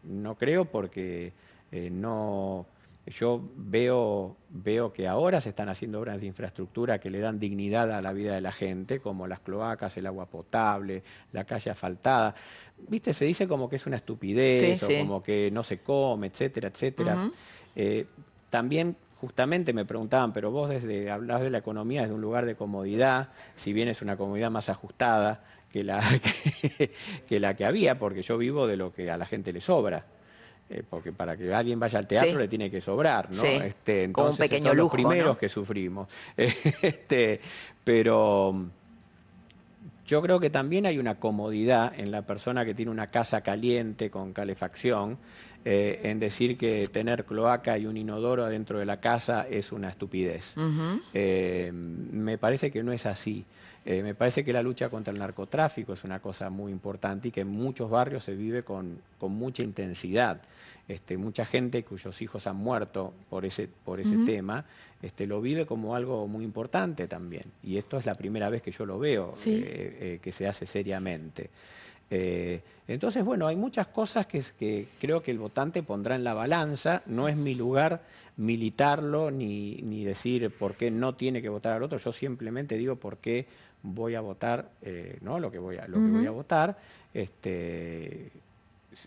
[0.03, 1.33] no creo porque
[1.71, 2.67] no
[3.09, 7.91] yo veo, veo que ahora se están haciendo obras de infraestructura que le dan dignidad
[7.91, 12.35] a la vida de la gente, como las cloacas, el agua potable, la calle asfaltada.
[12.87, 16.67] Viste, se dice como que es una estupidez, o como que no se come, etcétera,
[16.69, 17.31] etcétera.
[17.75, 18.05] Eh,
[18.49, 22.55] también justamente me preguntaban, pero vos desde hablas de la economía desde un lugar de
[22.55, 26.01] comodidad, si bien es una comodidad más ajustada que la
[27.27, 30.05] que la que había, porque yo vivo de lo que a la gente le sobra.
[30.71, 33.43] Eh, porque para que alguien vaya al teatro le tiene que sobrar, ¿no?
[33.43, 36.07] Este, entonces, un pequeño son los primeros que sufrimos.
[36.37, 37.41] este,
[37.83, 38.67] pero
[40.05, 44.11] yo creo que también hay una comodidad en la persona que tiene una casa caliente
[44.11, 45.17] con calefacción,
[45.65, 49.89] eh, en decir que tener cloaca y un inodoro dentro de la casa es una
[49.89, 50.55] estupidez.
[51.13, 53.45] Eh, me parece que no es así.
[53.85, 57.41] Me parece que la lucha contra el narcotráfico es una cosa muy importante y que
[57.41, 60.41] en muchos barrios se vive con, con mucha intensidad.
[60.89, 64.65] Este, mucha gente cuyos hijos han muerto por ese, por ese tema,
[65.03, 67.43] este, lo vive como algo muy importante también.
[67.61, 70.65] Y esto es la primera vez que yo lo veo, eh, eh, que se hace
[70.65, 71.51] seriamente.
[72.11, 76.33] Eh, entonces, bueno, hay muchas cosas que, que, creo que el votante pondrá en la
[76.33, 77.03] balanza.
[77.05, 78.01] No es mi lugar
[78.37, 81.97] militarlo ni, ni decir por qué no tiene que votar al otro.
[81.97, 83.45] Yo simplemente digo por qué
[83.83, 84.69] voy a votar,
[85.21, 85.39] ¿no?
[85.39, 86.77] Lo que voy a, lo que voy a votar.
[87.13, 88.31] Este,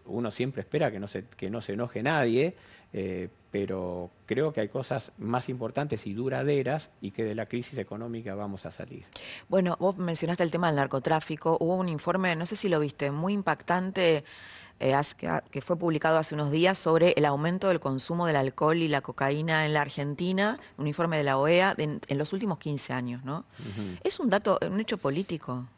[0.06, 2.54] uno siempre espera que no se, que no se enoje nadie,
[2.92, 7.78] eh, pero creo que hay cosas más importantes y duraderas y que de la crisis
[7.78, 9.04] económica vamos a salir.
[9.48, 11.58] Bueno, vos mencionaste el tema del narcotráfico.
[11.60, 14.24] Hubo un informe, no sé si lo viste, muy impactante
[14.80, 14.98] eh,
[15.50, 19.02] que fue publicado hace unos días sobre el aumento del consumo del alcohol y la
[19.02, 23.44] cocaína en la Argentina, un informe de la OEA en los últimos 15 años, ¿no?
[24.02, 25.68] Es un dato, un hecho político.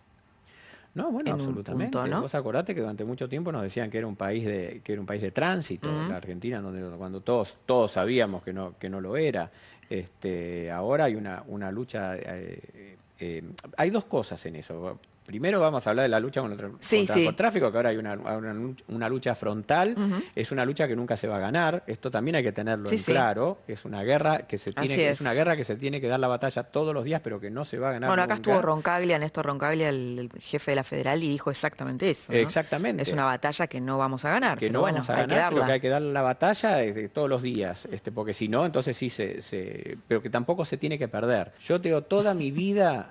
[0.94, 1.98] No, bueno, absolutamente.
[1.98, 5.00] Vos acordate que durante mucho tiempo nos decían que era un país de, que era
[5.00, 9.00] un país de tránsito, la Argentina, donde cuando todos, todos sabíamos que no, que no
[9.00, 9.50] lo era.
[9.90, 13.42] Este, ahora hay una, una lucha, eh, eh,
[13.76, 14.98] hay dos cosas en eso.
[15.26, 19.34] Primero vamos a hablar de la lucha contra, el narcotráfico, que ahora hay una, lucha
[19.34, 19.96] frontal,
[20.34, 22.98] es una lucha que nunca se va a ganar, esto también hay que tenerlo en
[23.02, 25.22] claro, es una guerra que se tiene es.
[25.22, 27.64] una guerra que se tiene que dar la batalla todos los días, pero que no
[27.64, 28.10] se va a ganar.
[28.10, 32.30] Bueno, acá estuvo Roncaglia, Néstor Roncaglia, el, jefe de la federal, y dijo exactamente eso.
[32.30, 33.02] Exactamente.
[33.02, 34.58] Es una batalla que no vamos a ganar.
[34.58, 36.78] Que no bueno, vamos a ganar, hay que pero que hay que dar la batalla
[37.14, 40.76] todos los días, este, porque si no, entonces sí se, se, pero que tampoco se
[40.76, 41.52] tiene que perder.
[41.64, 43.10] Yo tengo toda mi vida,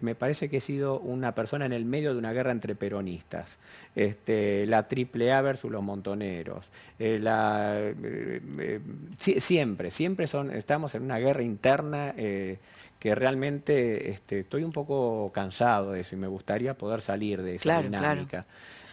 [0.00, 3.58] me parece que he sido una persona en el medio de una guerra entre peronistas.
[3.94, 6.70] Este, la triple A versus los montoneros.
[6.98, 8.80] Eh, la, eh,
[9.18, 15.92] siempre, siempre son, estamos en una guerra interna que realmente este, estoy un poco cansado
[15.92, 18.46] de eso y me gustaría poder salir de esa dinámica.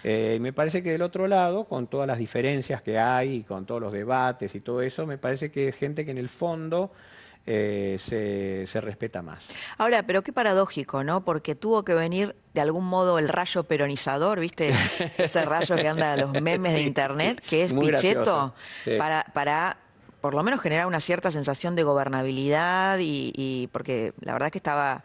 [0.03, 3.93] me parece que del otro lado, con todas las diferencias que hay, con todos los
[3.93, 6.91] debates y todo eso, me parece que es gente que en el fondo
[7.45, 9.49] eh, se, respeta más.
[9.77, 11.23] Ahora, pero qué paradójico, ¿no?
[11.23, 14.71] Porque tuvo que venir de algún modo el rayo peronizador, ¿viste?
[15.17, 18.53] Ese rayo que anda a los memes de internet, que es Pichetto,
[18.97, 19.77] para, para
[20.21, 25.03] por lo menos generar una cierta sensación de gobernabilidad y, porque la verdad que estaba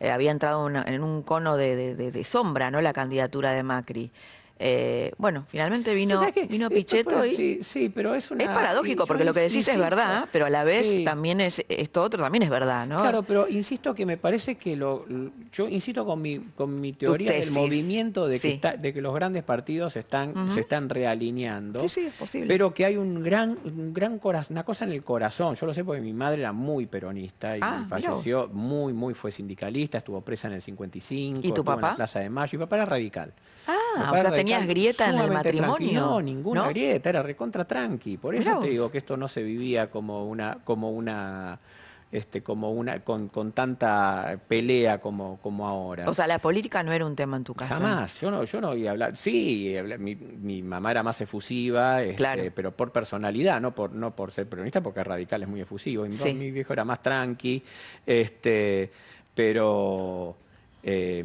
[0.00, 2.80] eh, había entrado en un cono de, sombra, ¿no?
[2.80, 4.10] La candidatura de Macri.
[4.58, 7.62] Eh, bueno, finalmente vino, vino Pichetto y...
[7.62, 8.44] Sí, pero es una...
[8.44, 12.02] Es paradójico, porque lo que decís es verdad, pero a la vez también es esto
[12.02, 12.96] otro también es verdad, ¿no?
[12.96, 15.04] Claro, pero insisto que me parece que lo...
[15.52, 19.44] Yo insisto con mi, con mi teoría del movimiento de que, de que los grandes
[19.44, 21.80] partidos están, se están realineando.
[21.80, 22.48] Sí, sí, es posible.
[22.48, 25.54] Pero que hay un gran, un gran corazón, una cosa en el corazón.
[25.54, 29.30] Yo lo sé porque mi madre era muy peronista y ah, falleció muy, muy, fue
[29.30, 31.40] sindicalista, estuvo presa en el 55.
[31.42, 31.88] ¿Y tu papá?
[31.88, 32.50] En la Plaza de Mayo.
[32.54, 33.32] Y mi papá era radical.
[33.66, 36.00] Ah, o sea, tenías grieta en el matrimonio.
[36.00, 38.16] No, ninguna grieta, era recontra tranqui.
[38.16, 41.58] Por eso te digo que esto no se vivía como una, como una,
[42.12, 46.08] este, como una, con, con tanta pelea como, como ahora.
[46.08, 47.74] O sea, la política no era un tema en tu casa.
[47.74, 49.16] Jamás, yo no, yo no iba a hablar.
[49.16, 54.48] Sí, mi, mamá era más efusiva, este, pero por personalidad, no por, no por ser
[54.48, 56.06] peronista, porque radical es muy efusivo.
[56.06, 57.62] Y mi viejo era más tranqui,
[58.06, 58.90] este,
[59.34, 60.36] pero
[60.82, 61.24] eh,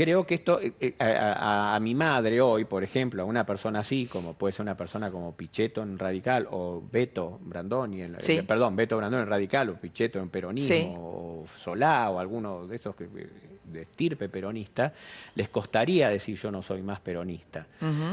[0.00, 4.06] creo que esto, eh, eh, a, mi madre hoy, por ejemplo, a una persona así,
[4.06, 8.76] como puede ser una persona como Pichetto en Radical, o Beto Brandoni, en, eh, perdón,
[8.76, 13.08] Beto Brandoni en Radical, o Pichetto en Peronismo, o Solá, o alguno de estos que,
[13.08, 14.94] de estirpe peronista,
[15.34, 17.66] les costaría decir yo no soy más peronista.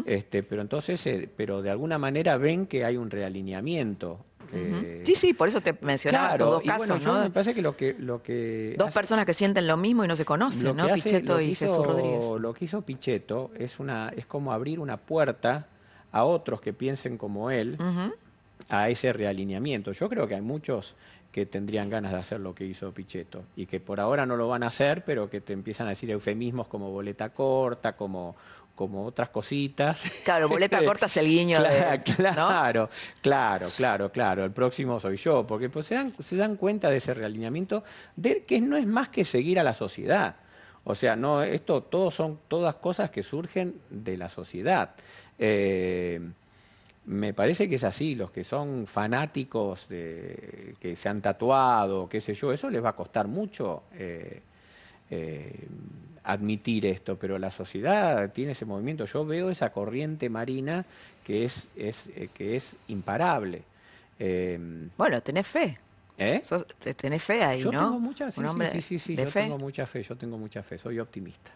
[0.06, 5.34] este, pero entonces, pero de alguna manera ven que hay un realineamiento eh, sí, sí,
[5.34, 7.22] por eso te mencionaba dos casos, ¿no?
[7.22, 7.96] me parece que lo que...
[7.98, 10.92] Lo que Dos personas que sienten lo mismo y no se conocen, ¿no?
[10.94, 12.26] Pichetto y Jesús Rodríguez.
[12.40, 15.68] Lo que hizo Pichetto es, una, es como abrir una puerta
[16.12, 17.78] a otros que piensen como él
[18.70, 19.92] a ese realineamiento.
[19.92, 20.96] Yo creo que hay muchos
[21.32, 24.48] que tendrían ganas de hacer lo que hizo Pichetto y que por ahora no lo
[24.48, 28.36] van a hacer, pero que te empiezan a decir eufemismos como boleta corta, como
[28.78, 30.04] como otras cositas.
[30.24, 32.90] Claro, boleta corta es el guiño claro, Claro,
[33.22, 34.46] claro, claro, claro.
[34.46, 37.84] El próximo soy yo, porque pues, se, dan, se dan cuenta de ese realineamiento
[38.16, 40.36] de que no es más que seguir a la sociedad.
[40.84, 44.92] O sea, no, esto todos son todas cosas que surgen de la sociedad.
[45.40, 46.22] Eh,
[47.08, 52.22] me parece que es así, los que son fanáticos de que se han tatuado, qué
[52.22, 53.86] sé yo, eso les va a costar mucho.
[53.94, 54.42] Eh,
[55.10, 55.68] eh,
[56.28, 59.06] admitir esto, pero la sociedad tiene ese movimiento.
[59.06, 60.86] Yo veo esa corriente marina
[61.24, 63.64] que es, es eh, que es imparable.
[64.20, 65.78] Em, bueno, tenés fe.
[66.18, 66.42] ¿Eh?
[66.96, 70.16] tenés fe ahí, yo Tengo mucha, sí, sí, sí, sí, yo tengo mucha fe, yo
[70.16, 71.52] tengo mucha fe, soy optimista.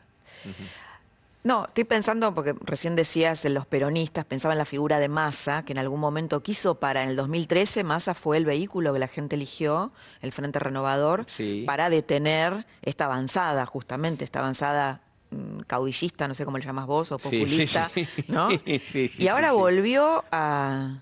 [1.44, 5.64] No, estoy pensando, porque recién decías en los peronistas, pensaba en la figura de Massa,
[5.66, 9.08] que en algún momento quiso para, en el 2013, Massa fue el vehículo que la
[9.08, 11.26] gente eligió, el Frente Renovador,
[11.66, 17.12] para detener esta avanzada, justamente, esta avanzada mm, caudillista, no sé cómo le llamas vos,
[17.12, 17.90] o populista,
[18.28, 18.50] ¿no?
[18.66, 21.02] y ahora volvió a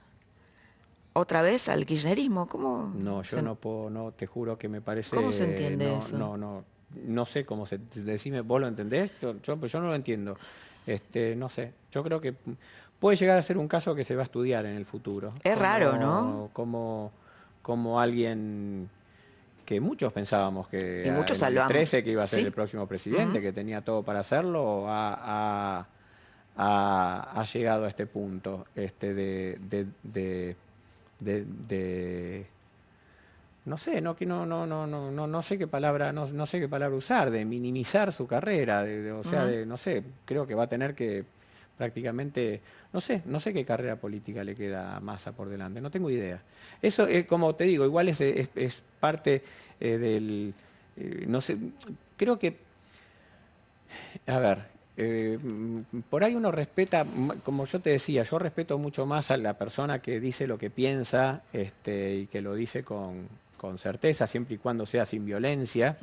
[1.11, 2.93] otra vez al kirchnerismo, ¿cómo?
[2.95, 5.17] No, yo no puedo, no, te juro que me parece...
[5.17, 6.17] ¿Cómo se entiende eso?
[6.17, 6.63] No, no,
[7.05, 10.37] no sé cómo se decime, vos lo entendés, yo, pues yo no lo entiendo.
[10.85, 12.33] Este, no sé, yo creo que
[12.99, 15.29] puede llegar a ser un caso que se va a estudiar en el futuro.
[15.43, 16.49] Es raro, ¿no?
[16.53, 17.11] Como,
[17.61, 18.89] como alguien
[19.65, 23.39] que muchos pensábamos que y muchos el 13 que iba a ser el próximo presidente,
[23.39, 25.85] que tenía todo para hacerlo, ha,
[26.57, 30.55] ha, llegado a este punto este de, de,
[31.19, 32.47] de
[33.65, 36.67] no sé, no, no, no, no, no, no sé qué palabra, no, no sé qué
[36.67, 40.63] palabra usar, de minimizar su carrera, de, o sea, de, no sé, creo que va
[40.63, 41.25] a tener que
[41.77, 45.91] prácticamente, no sé, no sé qué carrera política le queda a Massa por delante, no
[45.91, 46.41] tengo idea.
[46.81, 49.43] Eso, es como te digo, igual es, es, parte
[49.79, 50.53] eh, del,
[50.97, 51.57] eh, no sé,
[52.17, 52.57] creo que,
[54.27, 54.59] a ver,
[54.97, 55.39] eh,
[56.09, 57.05] por ahí uno respeta,
[57.45, 60.69] como yo te decía, yo respeto mucho más a la persona que dice lo que
[60.69, 63.29] piensa este, y que lo dice con,
[63.59, 65.97] con certeza, siempre y cuando sea sin violencia,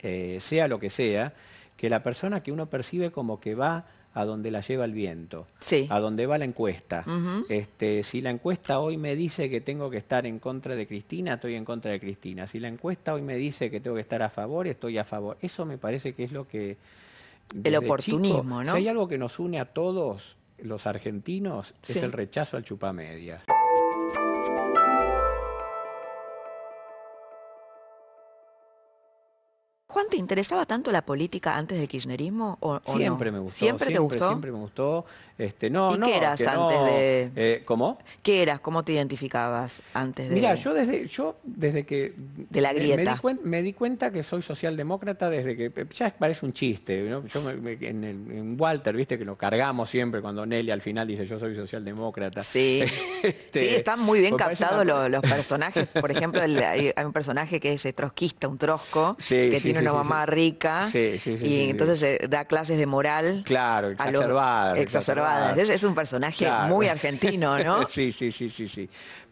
[0.00, 1.32] eh, sea lo que sea,
[1.76, 3.84] que la persona que uno percibe como que va
[4.16, 5.88] a donde la lleva el viento, Sí.
[5.90, 7.04] a donde va la encuesta.
[7.48, 11.34] este, si la encuesta hoy me dice que tengo que estar en contra de Cristina,
[11.34, 12.46] estoy en contra de Cristina.
[12.46, 15.36] Si la encuesta hoy me dice que tengo que estar a favor, estoy a favor.
[15.42, 16.76] Eso me parece que es lo que...
[17.52, 18.70] desde oportunismo, chico, ¿no?
[18.72, 21.98] Si hay algo que nos une a todos los argentinos, Sí.
[21.98, 23.42] es el rechazo al chupamedias.
[29.94, 32.98] Juan, ¿te interesaba tanto la política antes del kirchnerismo o, o no?
[32.98, 33.56] Siempre me gustó.
[33.56, 34.26] ¿Siempre, te gustó?
[34.26, 35.04] Siempre me gustó.
[35.38, 37.98] Este, no, ¿Y no, qué eras no, antes de- eh, ¿Cómo?
[38.22, 38.58] ¿Qué eras?
[38.60, 40.34] ¿Cómo te identificabas antes de...?
[40.34, 43.14] Mira, yo desde, yo desde que De la Me, grieta.
[43.14, 47.02] di cuen- me di cuenta que soy socialdemócrata desde que eh, ya parece un chiste.
[47.02, 47.24] ¿no?
[47.26, 50.80] Yo me- me- en, el- en Walter, viste que lo cargamos siempre cuando Nelly al
[50.82, 52.42] final dice yo soy socialdemócrata.
[52.42, 52.82] Sí,
[53.24, 55.86] Este, sí, están muy bien captados una- los, personajes.
[55.88, 59.56] Por ejemplo, el- hay, hay un personaje que es eh, trotskista, un trosco, Sí, que
[59.58, 60.30] sí, tiene sí, una sí, mamá sí.
[60.32, 63.42] rica Sí, y entonces eh, da clases de moral.
[63.44, 63.88] Claro,
[64.76, 65.58] los- exacerbadas.
[65.58, 66.68] Es, es un personaje Claro.
[66.74, 67.86] muy argentino, ¿no?
[67.88, 68.88] sí, sí, sí, sí, sí.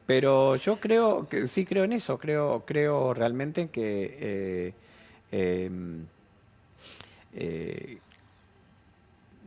[0.07, 4.75] Pero yo creo que sí creo en eso, creo, creo realmente que eh,
[5.31, 5.71] eh,
[7.35, 7.99] eh,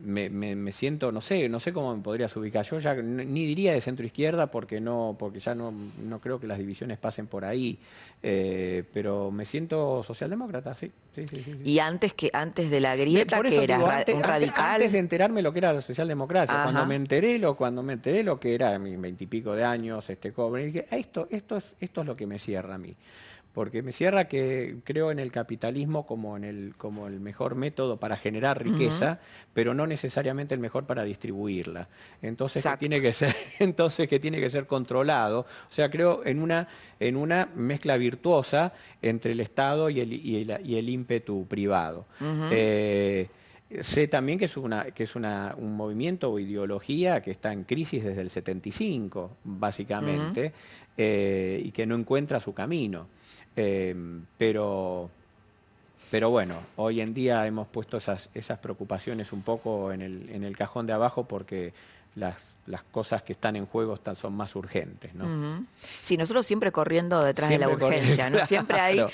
[0.05, 2.63] me, me- me siento, no sé, no sé cómo me podrías ubicar.
[2.65, 6.47] Yo ya ni diría de centro izquierda porque no, porque ya no, no creo que
[6.47, 7.77] las divisiones pasen por ahí.
[8.23, 11.57] Eh, pero me siento socialdemócrata, sí, sí, sí, sí.
[11.63, 14.65] Y antes que antes de la grieta, que era digo, antes, un radical.
[14.75, 16.63] antes de enterarme lo que era la socialdemocracia, Ajá.
[16.63, 20.31] cuando me enteré lo, cuando me enteré lo que era mis veintipico de años, este
[20.31, 22.95] joven, dije, "Ah, esto, esto es, esto es lo que me cierra a mí.
[23.55, 27.97] Porque me cierra que creo en el capitalismo como en el, como el mejor método
[27.97, 29.19] para generar riqueza,
[29.53, 31.87] pero no necesariamente el mejor para distribuirla.
[32.21, 35.39] Entonces que tiene que ser, entonces que tiene que ser controlado.
[35.39, 36.67] O sea, creo en una,
[36.99, 42.05] en una mezcla virtuosa entre el Estado y el, y el, y el ímpetu privado.
[42.51, 43.29] Eh,
[43.81, 47.63] Sé también que es, una, que es una, un movimiento o ideología que está en
[47.63, 50.53] crisis desde el 75, básicamente,
[50.95, 53.07] eh, y que no encuentra su camino.
[53.55, 53.95] Eh,
[54.37, 55.09] pero,
[56.11, 60.43] pero bueno, hoy en día hemos puesto esas, esas preocupaciones un poco en el, en
[60.43, 61.73] el cajón de abajo porque
[62.15, 62.35] las,
[62.67, 65.13] las cosas que están en juego están, son más urgentes.
[65.15, 65.65] ¿no?
[65.81, 68.45] Sí, nosotros siempre corriendo detrás de la urgencia, ¿no?
[68.45, 68.95] Siempre hay...
[68.95, 69.11] Claro.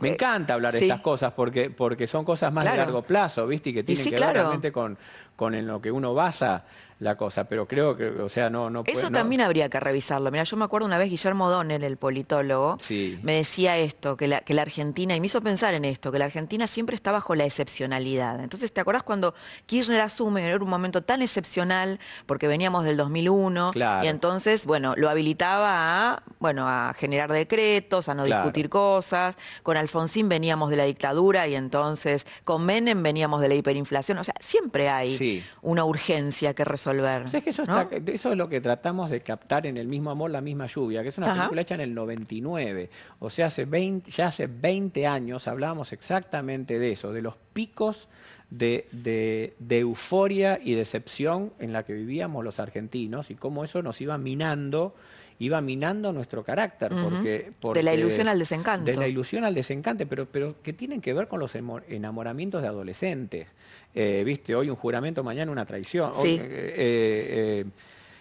[0.00, 0.84] Me encanta hablar de Sí.
[0.86, 2.78] estas cosas porque, porque son cosas más Claro.
[2.78, 3.70] de largo plazo, ¿viste?
[3.70, 4.32] Y que tienen sí, que claro.
[4.32, 4.98] ver realmente con,
[5.36, 6.64] con en lo que uno basa
[7.00, 7.44] la cosa.
[7.44, 8.70] Pero creo que, o sea, no...
[8.70, 10.30] no puede- Eso no- también habría que revisarlo.
[10.30, 13.18] Mira, yo me acuerdo una vez Guillermo Donel, el politólogo, Sí.
[13.22, 16.18] me decía esto, que la, que la Argentina, y me hizo pensar en esto, que
[16.20, 18.40] la Argentina siempre está bajo la excepcionalidad.
[18.40, 19.34] Entonces, ¿te acordás cuando
[19.66, 24.04] Kirchner asume, era un momento tan excepcional, porque veníamos del 2001, Claro.
[24.04, 28.44] y entonces, bueno, lo habilitaba a, bueno, a generar decretos, a no Claro.
[28.44, 29.36] discutir cosas.
[29.64, 34.16] Con Alfonsín veníamos de la dictadura y entonces con Menem veníamos de la hiperinflación.
[34.18, 35.23] O sea, siempre hay Sí.
[35.62, 37.28] Una urgencia que resolver.
[37.30, 37.80] ¿Sabes que eso, ¿no?
[37.82, 41.02] está- eso es lo que tratamos de captar en El mismo amor, la misma lluvia,
[41.02, 41.36] que es una Ajá.
[41.42, 42.90] película hecha en el 99.
[43.18, 48.08] O sea, hace 20, ya hace 20 años hablábamos exactamente de eso, de los picos
[48.50, 53.82] de, de- de euforia y decepción en la que vivíamos los argentinos y cómo eso
[53.82, 54.94] nos iba minando
[55.38, 58.90] iba minando nuestro carácter porque, De la ilusión al desencanto.
[58.90, 62.68] de la ilusión al desencante pero pero que tienen que ver con los enamoramientos de
[62.68, 63.48] adolescentes
[63.94, 66.34] Eh, viste hoy un juramento mañana una traición Hoy, Sí.
[66.40, 67.64] eh, eh, eh,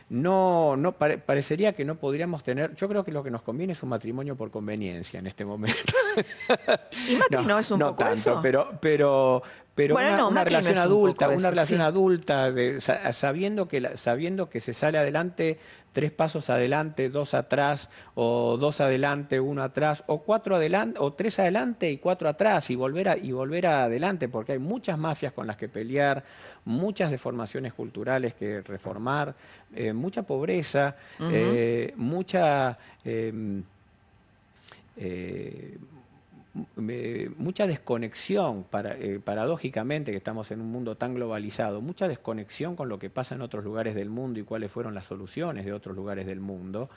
[0.09, 2.75] no, no pare- parecería que no podríamos tener.
[2.75, 5.93] Yo creo que lo que nos conviene es un matrimonio por conveniencia en este momento.
[7.07, 8.39] Y no, es un poco tanto, eso.
[8.43, 9.41] pero, pero,
[9.75, 11.83] pero Bueno, una, no, relación un adulta, una eso, relación sí.
[11.83, 15.57] adulta, de- sabiendo que la- sabiendo que se sale adelante
[15.93, 21.37] tres pasos adelante, dos atrás, o dos adelante, uno atrás, o cuatro adelante, o tres
[21.39, 25.33] adelante y cuatro atrás, y volver a, y volver a adelante, porque hay muchas mafias
[25.33, 26.23] con las que pelear,
[26.65, 29.33] muchas deformaciones culturales que reformar,
[29.75, 33.33] eh, mucha pobreza, eh, mucha eh,
[36.75, 42.89] mucha desconexión, para, eh, paradójicamente, que estamos en un mundo tan globalizado, mucha desconexión con
[42.89, 45.95] lo que pasa en otros lugares del mundo y cuáles fueron las soluciones de otros
[45.95, 46.89] lugares del mundo.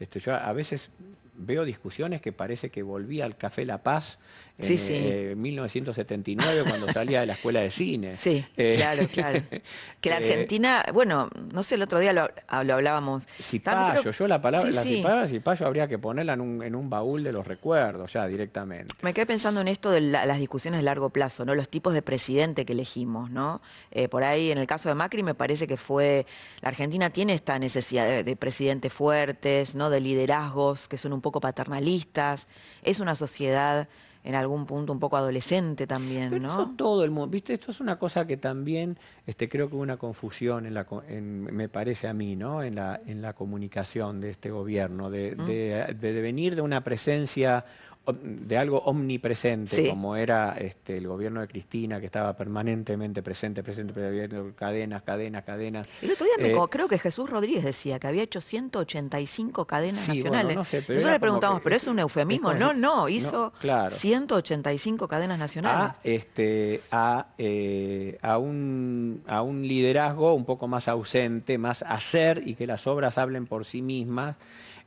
[0.00, 0.90] Este, a veces
[1.34, 4.18] veo discusiones que parece que volví al Café La Paz
[4.58, 4.92] en Sí, sí.
[4.94, 8.16] eh, 1979 cuando salía de la escuela de cine.
[8.22, 9.40] Sí, Eh, claro, claro.
[10.00, 12.28] Que la eh, Argentina, bueno, no sé, el otro día lo,
[12.64, 13.26] lo hablábamos.
[13.40, 16.90] Cipayo, creo- yo la palabra, Sí, la cipayo habría que ponerla en un, en un
[16.90, 18.94] baúl de los recuerdos ya directamente.
[19.02, 21.54] Me quedé pensando en esto de la- las discusiones de largo plazo, ¿no?
[21.54, 23.62] Los tipos de presidente que elegimos, ¿no?
[23.90, 26.26] Eh, por ahí, en el caso de Macri, me parece que fue.
[26.60, 29.88] La Argentina tiene esta necesidad de, de presidentes fuertes, ¿no?
[29.90, 32.46] De liderazgos que son un poco paternalistas.
[32.82, 33.88] Es una sociedad
[34.24, 36.48] en algún punto un poco adolescente también, ¿no?
[36.48, 38.96] Eso todo el mundo, viste, esto es una cosa que también
[39.26, 42.62] este, creo que hubo una confusión, en la, me parece a mí, ¿no?
[42.62, 47.64] En la, en la comunicación de este gobierno, de, de, de venir de una presencia
[48.04, 53.94] de algo omnipresente, como era este, el gobierno de Cristina, que estaba permanentemente presente, presente,
[54.56, 55.88] cadenas, cadenas, cadenas.
[56.00, 60.56] El otro día eh, creo que Jesús Rodríguez decía que había hecho 185 cadenas nacionales.
[60.56, 62.52] Nosotros le preguntamos, ¿pero es un eufemismo?
[62.54, 63.52] no, no, hizo
[63.90, 65.92] 185 cadenas nacionales.
[65.92, 72.42] A, este, a, eh, a, un, a un liderazgo un poco más ausente, más hacer
[72.44, 74.36] y que las obras hablen por sí mismas.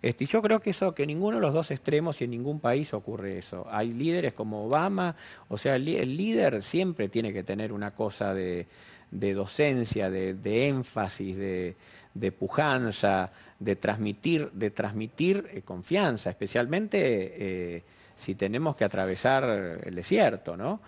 [0.06, 2.94] Este, yo creo que eso, que ninguno de los dos extremos y en ningún país
[2.94, 3.66] ocurre eso.
[3.72, 5.16] Hay líderes como Obama,
[5.48, 8.68] o sea, el, líder siempre tiene que tener una cosa de,
[9.10, 17.00] docencia, de, énfasis, de, pujanza, de transmitir, de transmitir eh, confianza, especialmente
[17.74, 17.84] eh,
[18.16, 20.82] si tenemos que atravesar el desierto, ¿no?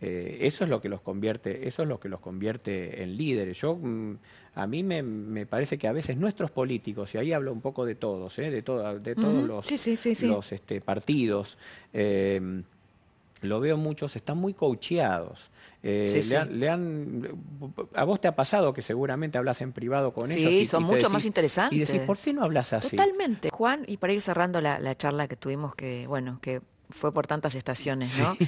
[0.00, 3.58] Eh, eso es lo que los convierte, eso es lo que los convierte en líderes.
[3.58, 4.16] Yo mm,
[4.58, 7.94] a mí me, parece que a veces nuestros políticos, y ahí hablo un poco de
[7.94, 8.50] todos, ¿eh?
[8.50, 9.70] de, de todos los,
[10.22, 11.56] los este, partidos,
[11.92, 12.62] eh,
[13.42, 15.48] lo veo muchos, están muy coacheados.
[15.84, 17.28] Eh, le, han,
[17.94, 20.50] a vos te ha pasado que seguramente hablas en privado con ellos.
[20.50, 21.76] Sí, son mucho más interesantes.
[21.76, 22.96] Y decís, ¿por qué no hablas así?
[22.96, 23.50] Totalmente.
[23.50, 27.26] Juan, y para ir cerrando la, la charla que tuvimos, que bueno, que fue por
[27.26, 28.36] tantas estaciones, ¿no?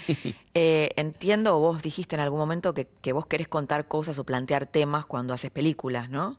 [0.53, 5.07] Eh, entiendo, vos dijiste en algún momento que, vos querés contar cosas o plantear temas
[5.07, 6.39] cuando haces películas, ¿no?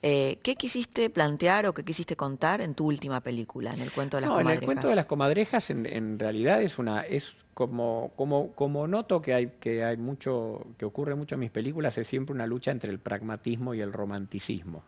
[0.00, 4.16] Eh, ¿Qué quisiste plantear o qué quisiste contar en tu última película, en el cuento
[4.16, 4.56] de las comadrejas?
[4.56, 9.20] En el cuento de las comadrejas, en, realidad es una, es como, como, como noto
[9.20, 12.70] que hay, que hay mucho, que ocurre mucho en mis películas, es siempre una lucha
[12.70, 14.82] entre el pragmatismo y el romanticismo.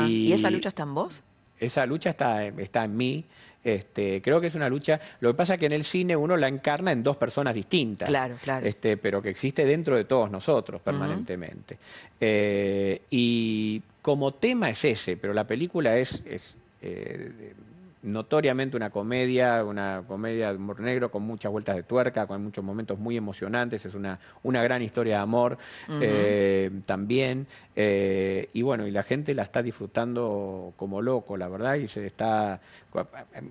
[0.00, 1.22] Y, ¿Y esa lucha está en vos?
[1.62, 3.24] Esa lucha está, está en mí.
[3.64, 5.00] Este, creo que es una lucha.
[5.20, 8.08] Lo que pasa es que en el cine uno la encarna en dos personas distintas.
[8.08, 8.66] Claro, claro.
[8.66, 11.78] Este, pero que existe dentro de todos nosotros permanentemente.
[12.20, 17.54] Eh, y como tema es ese, pero la película es, es eh,
[18.02, 22.64] notoriamente una comedia, una comedia de humor negro con muchas vueltas de tuerca, con muchos
[22.64, 27.46] momentos muy emocionantes, es una, una gran historia de amor eh, también,
[27.76, 32.04] eh, y bueno, y la gente la está disfrutando como loco, la verdad, y se
[32.04, 32.60] está,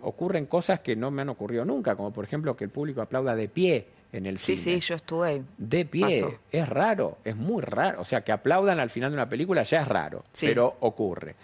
[0.01, 3.35] ocurren cosas que no me han ocurrido nunca, como por ejemplo que el público aplauda
[3.35, 4.57] de pie en el cine.
[4.57, 5.43] Sí, sí, yo estuve.
[5.57, 6.39] De pie.
[6.51, 8.01] Es raro, es muy raro.
[8.01, 11.35] O sea, que aplaudan al final de una película ya es raro, pero ocurre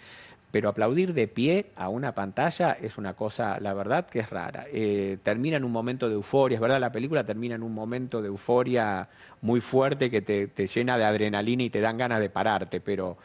[0.50, 4.66] pero aplaudir de pie a una pantalla es una cosa, la verdad, que es rara.
[4.72, 8.22] Eh, termina en un momento de euforia, es verdad, la película termina en un momento
[8.22, 9.08] de euforia
[9.42, 13.18] muy fuerte que te, te llena de adrenalina y te dan ganas de pararte, pero,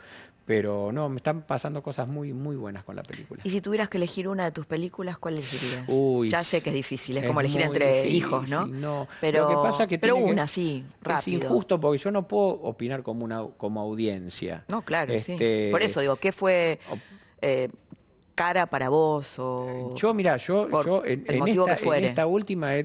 [0.45, 3.41] pero no, me están pasando cosas muy muy buenas con la película.
[3.45, 5.86] Y si tuvieras que elegir una de tus películas, ¿cuál elegirías?
[5.88, 8.67] Uy, ya sé que es difícil, es, como elegir entre hijos, ¿no?
[8.67, 11.39] No, pero, que pasa que pero una, sí, rápido.
[11.39, 14.65] Es injusto porque yo no puedo opinar como una como audiencia.
[14.67, 15.32] No, claro, sí.
[15.32, 16.80] Este, Por eso digo, ¿qué fue
[17.44, 17.70] eh,
[18.36, 21.26] cara para vos o yo mira yo, yo en,
[22.00, 22.84] esta, última he,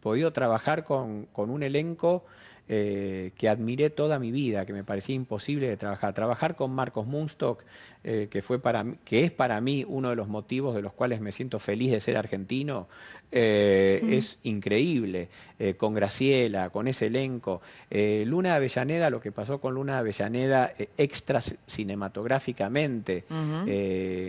[0.00, 2.24] podido trabajar con, con un elenco
[2.68, 6.14] eh, que admiré toda mi vida, que me parecía imposible de trabajar.
[6.14, 7.64] Trabajar con Marcos Munstock,
[8.04, 11.20] eh, que, fue para, que es para mí uno de los motivos de los cuales
[11.20, 12.86] me siento feliz de ser argentino,
[13.32, 15.28] eh, es increíble.
[15.76, 17.62] con Graciela, con ese elenco.
[17.90, 23.24] Luna de Avellaneda, lo que pasó con Luna de Avellaneda extra cinematográficamente,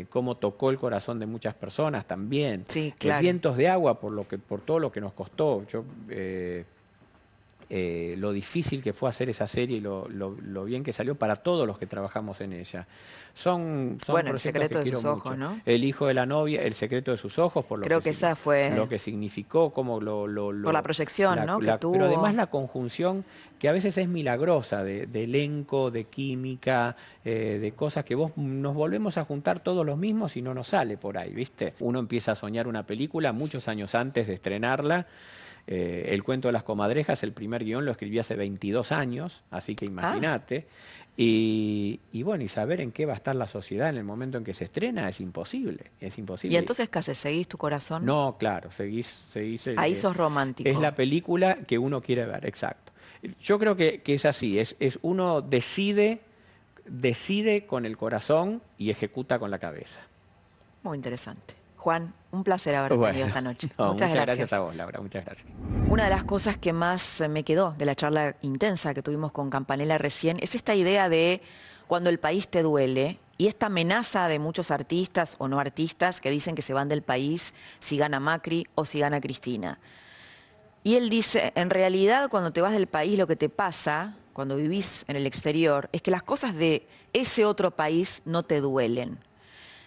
[0.09, 2.65] cómo tocó el corazón de muchas personas también.
[2.67, 5.65] Sí, Vientos de agua, por, lo que, por todo lo que nos costó.
[5.67, 5.83] Yo,
[7.75, 10.05] eh, lo difícil que fue hacer esa serie y lo,
[10.63, 12.85] bien que salió para todos los que trabajamos en ella.
[13.33, 15.59] Son, son bueno, el secreto de sus ojos, ¿no?
[15.65, 18.35] El hijo de la novia, el secreto de sus ojos, por lo Creo que, esa
[18.35, 20.27] fue lo que significó, como lo,
[20.61, 21.57] por la proyección, ¿no?
[21.57, 21.93] que tuvo.
[21.93, 23.25] Pero además la conjunción
[23.63, 28.75] que a veces es milagrosa de, elenco, de química, eh, de cosas que vos nos
[28.75, 31.73] volvemos a juntar todos los mismos y no nos sale por ahí, ¿viste?
[31.79, 35.07] Uno empieza a soñar una película muchos años antes de estrenarla
[35.65, 39.75] eh, el cuento de las comadrejas, el primer guion lo escribí hace 22 años, así
[39.75, 40.67] que imagínate.
[41.15, 44.43] Y, bueno, y saber en qué va a estar la sociedad en el momento en
[44.43, 46.53] que se estrena es imposible, es imposible.
[46.53, 47.17] ¿Y entonces qué haces?
[47.17, 48.05] ¿Seguís tu corazón?
[48.05, 49.07] No, claro, seguís...
[49.07, 50.69] seguís Ahí sos romántico.
[50.69, 52.92] Es la película que uno quiere ver, exacto.
[53.41, 56.21] Yo creo que, que es así, es, es uno decide,
[56.85, 60.01] decide con el corazón y ejecuta con la cabeza.
[60.83, 61.55] Muy interesante.
[61.77, 63.69] Juan, un placer haber tenido esta noche.
[63.77, 64.53] muchas, gracias.
[64.53, 65.01] a vos, Laura.
[65.01, 65.51] Muchas gracias.
[65.89, 69.49] Una de las cosas que más me quedó de la charla intensa que tuvimos con
[69.49, 71.41] Campanella recién es esta idea de
[71.87, 76.31] cuando el país te duele y esta amenaza de muchos artistas o no artistas que
[76.31, 79.79] dicen que se van del país si gana Macri o si gana Cristina.
[80.83, 84.57] Y él dice, en realidad cuando te vas del país lo que te pasa, cuando
[84.57, 89.19] vivís en el exterior, es que las cosas de ese otro país no te duelen.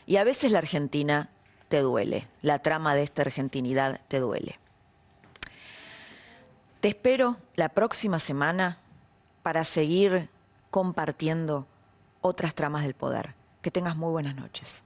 [0.07, 1.28] Y a veces la Argentina
[1.68, 4.59] te duele, la trama de esta argentinidad te duele.
[6.80, 8.78] Te espero la próxima semana
[9.42, 10.28] para seguir
[10.70, 11.66] compartiendo
[12.20, 13.34] otras tramas del poder.
[13.62, 14.86] Que tengas muy buenas noches.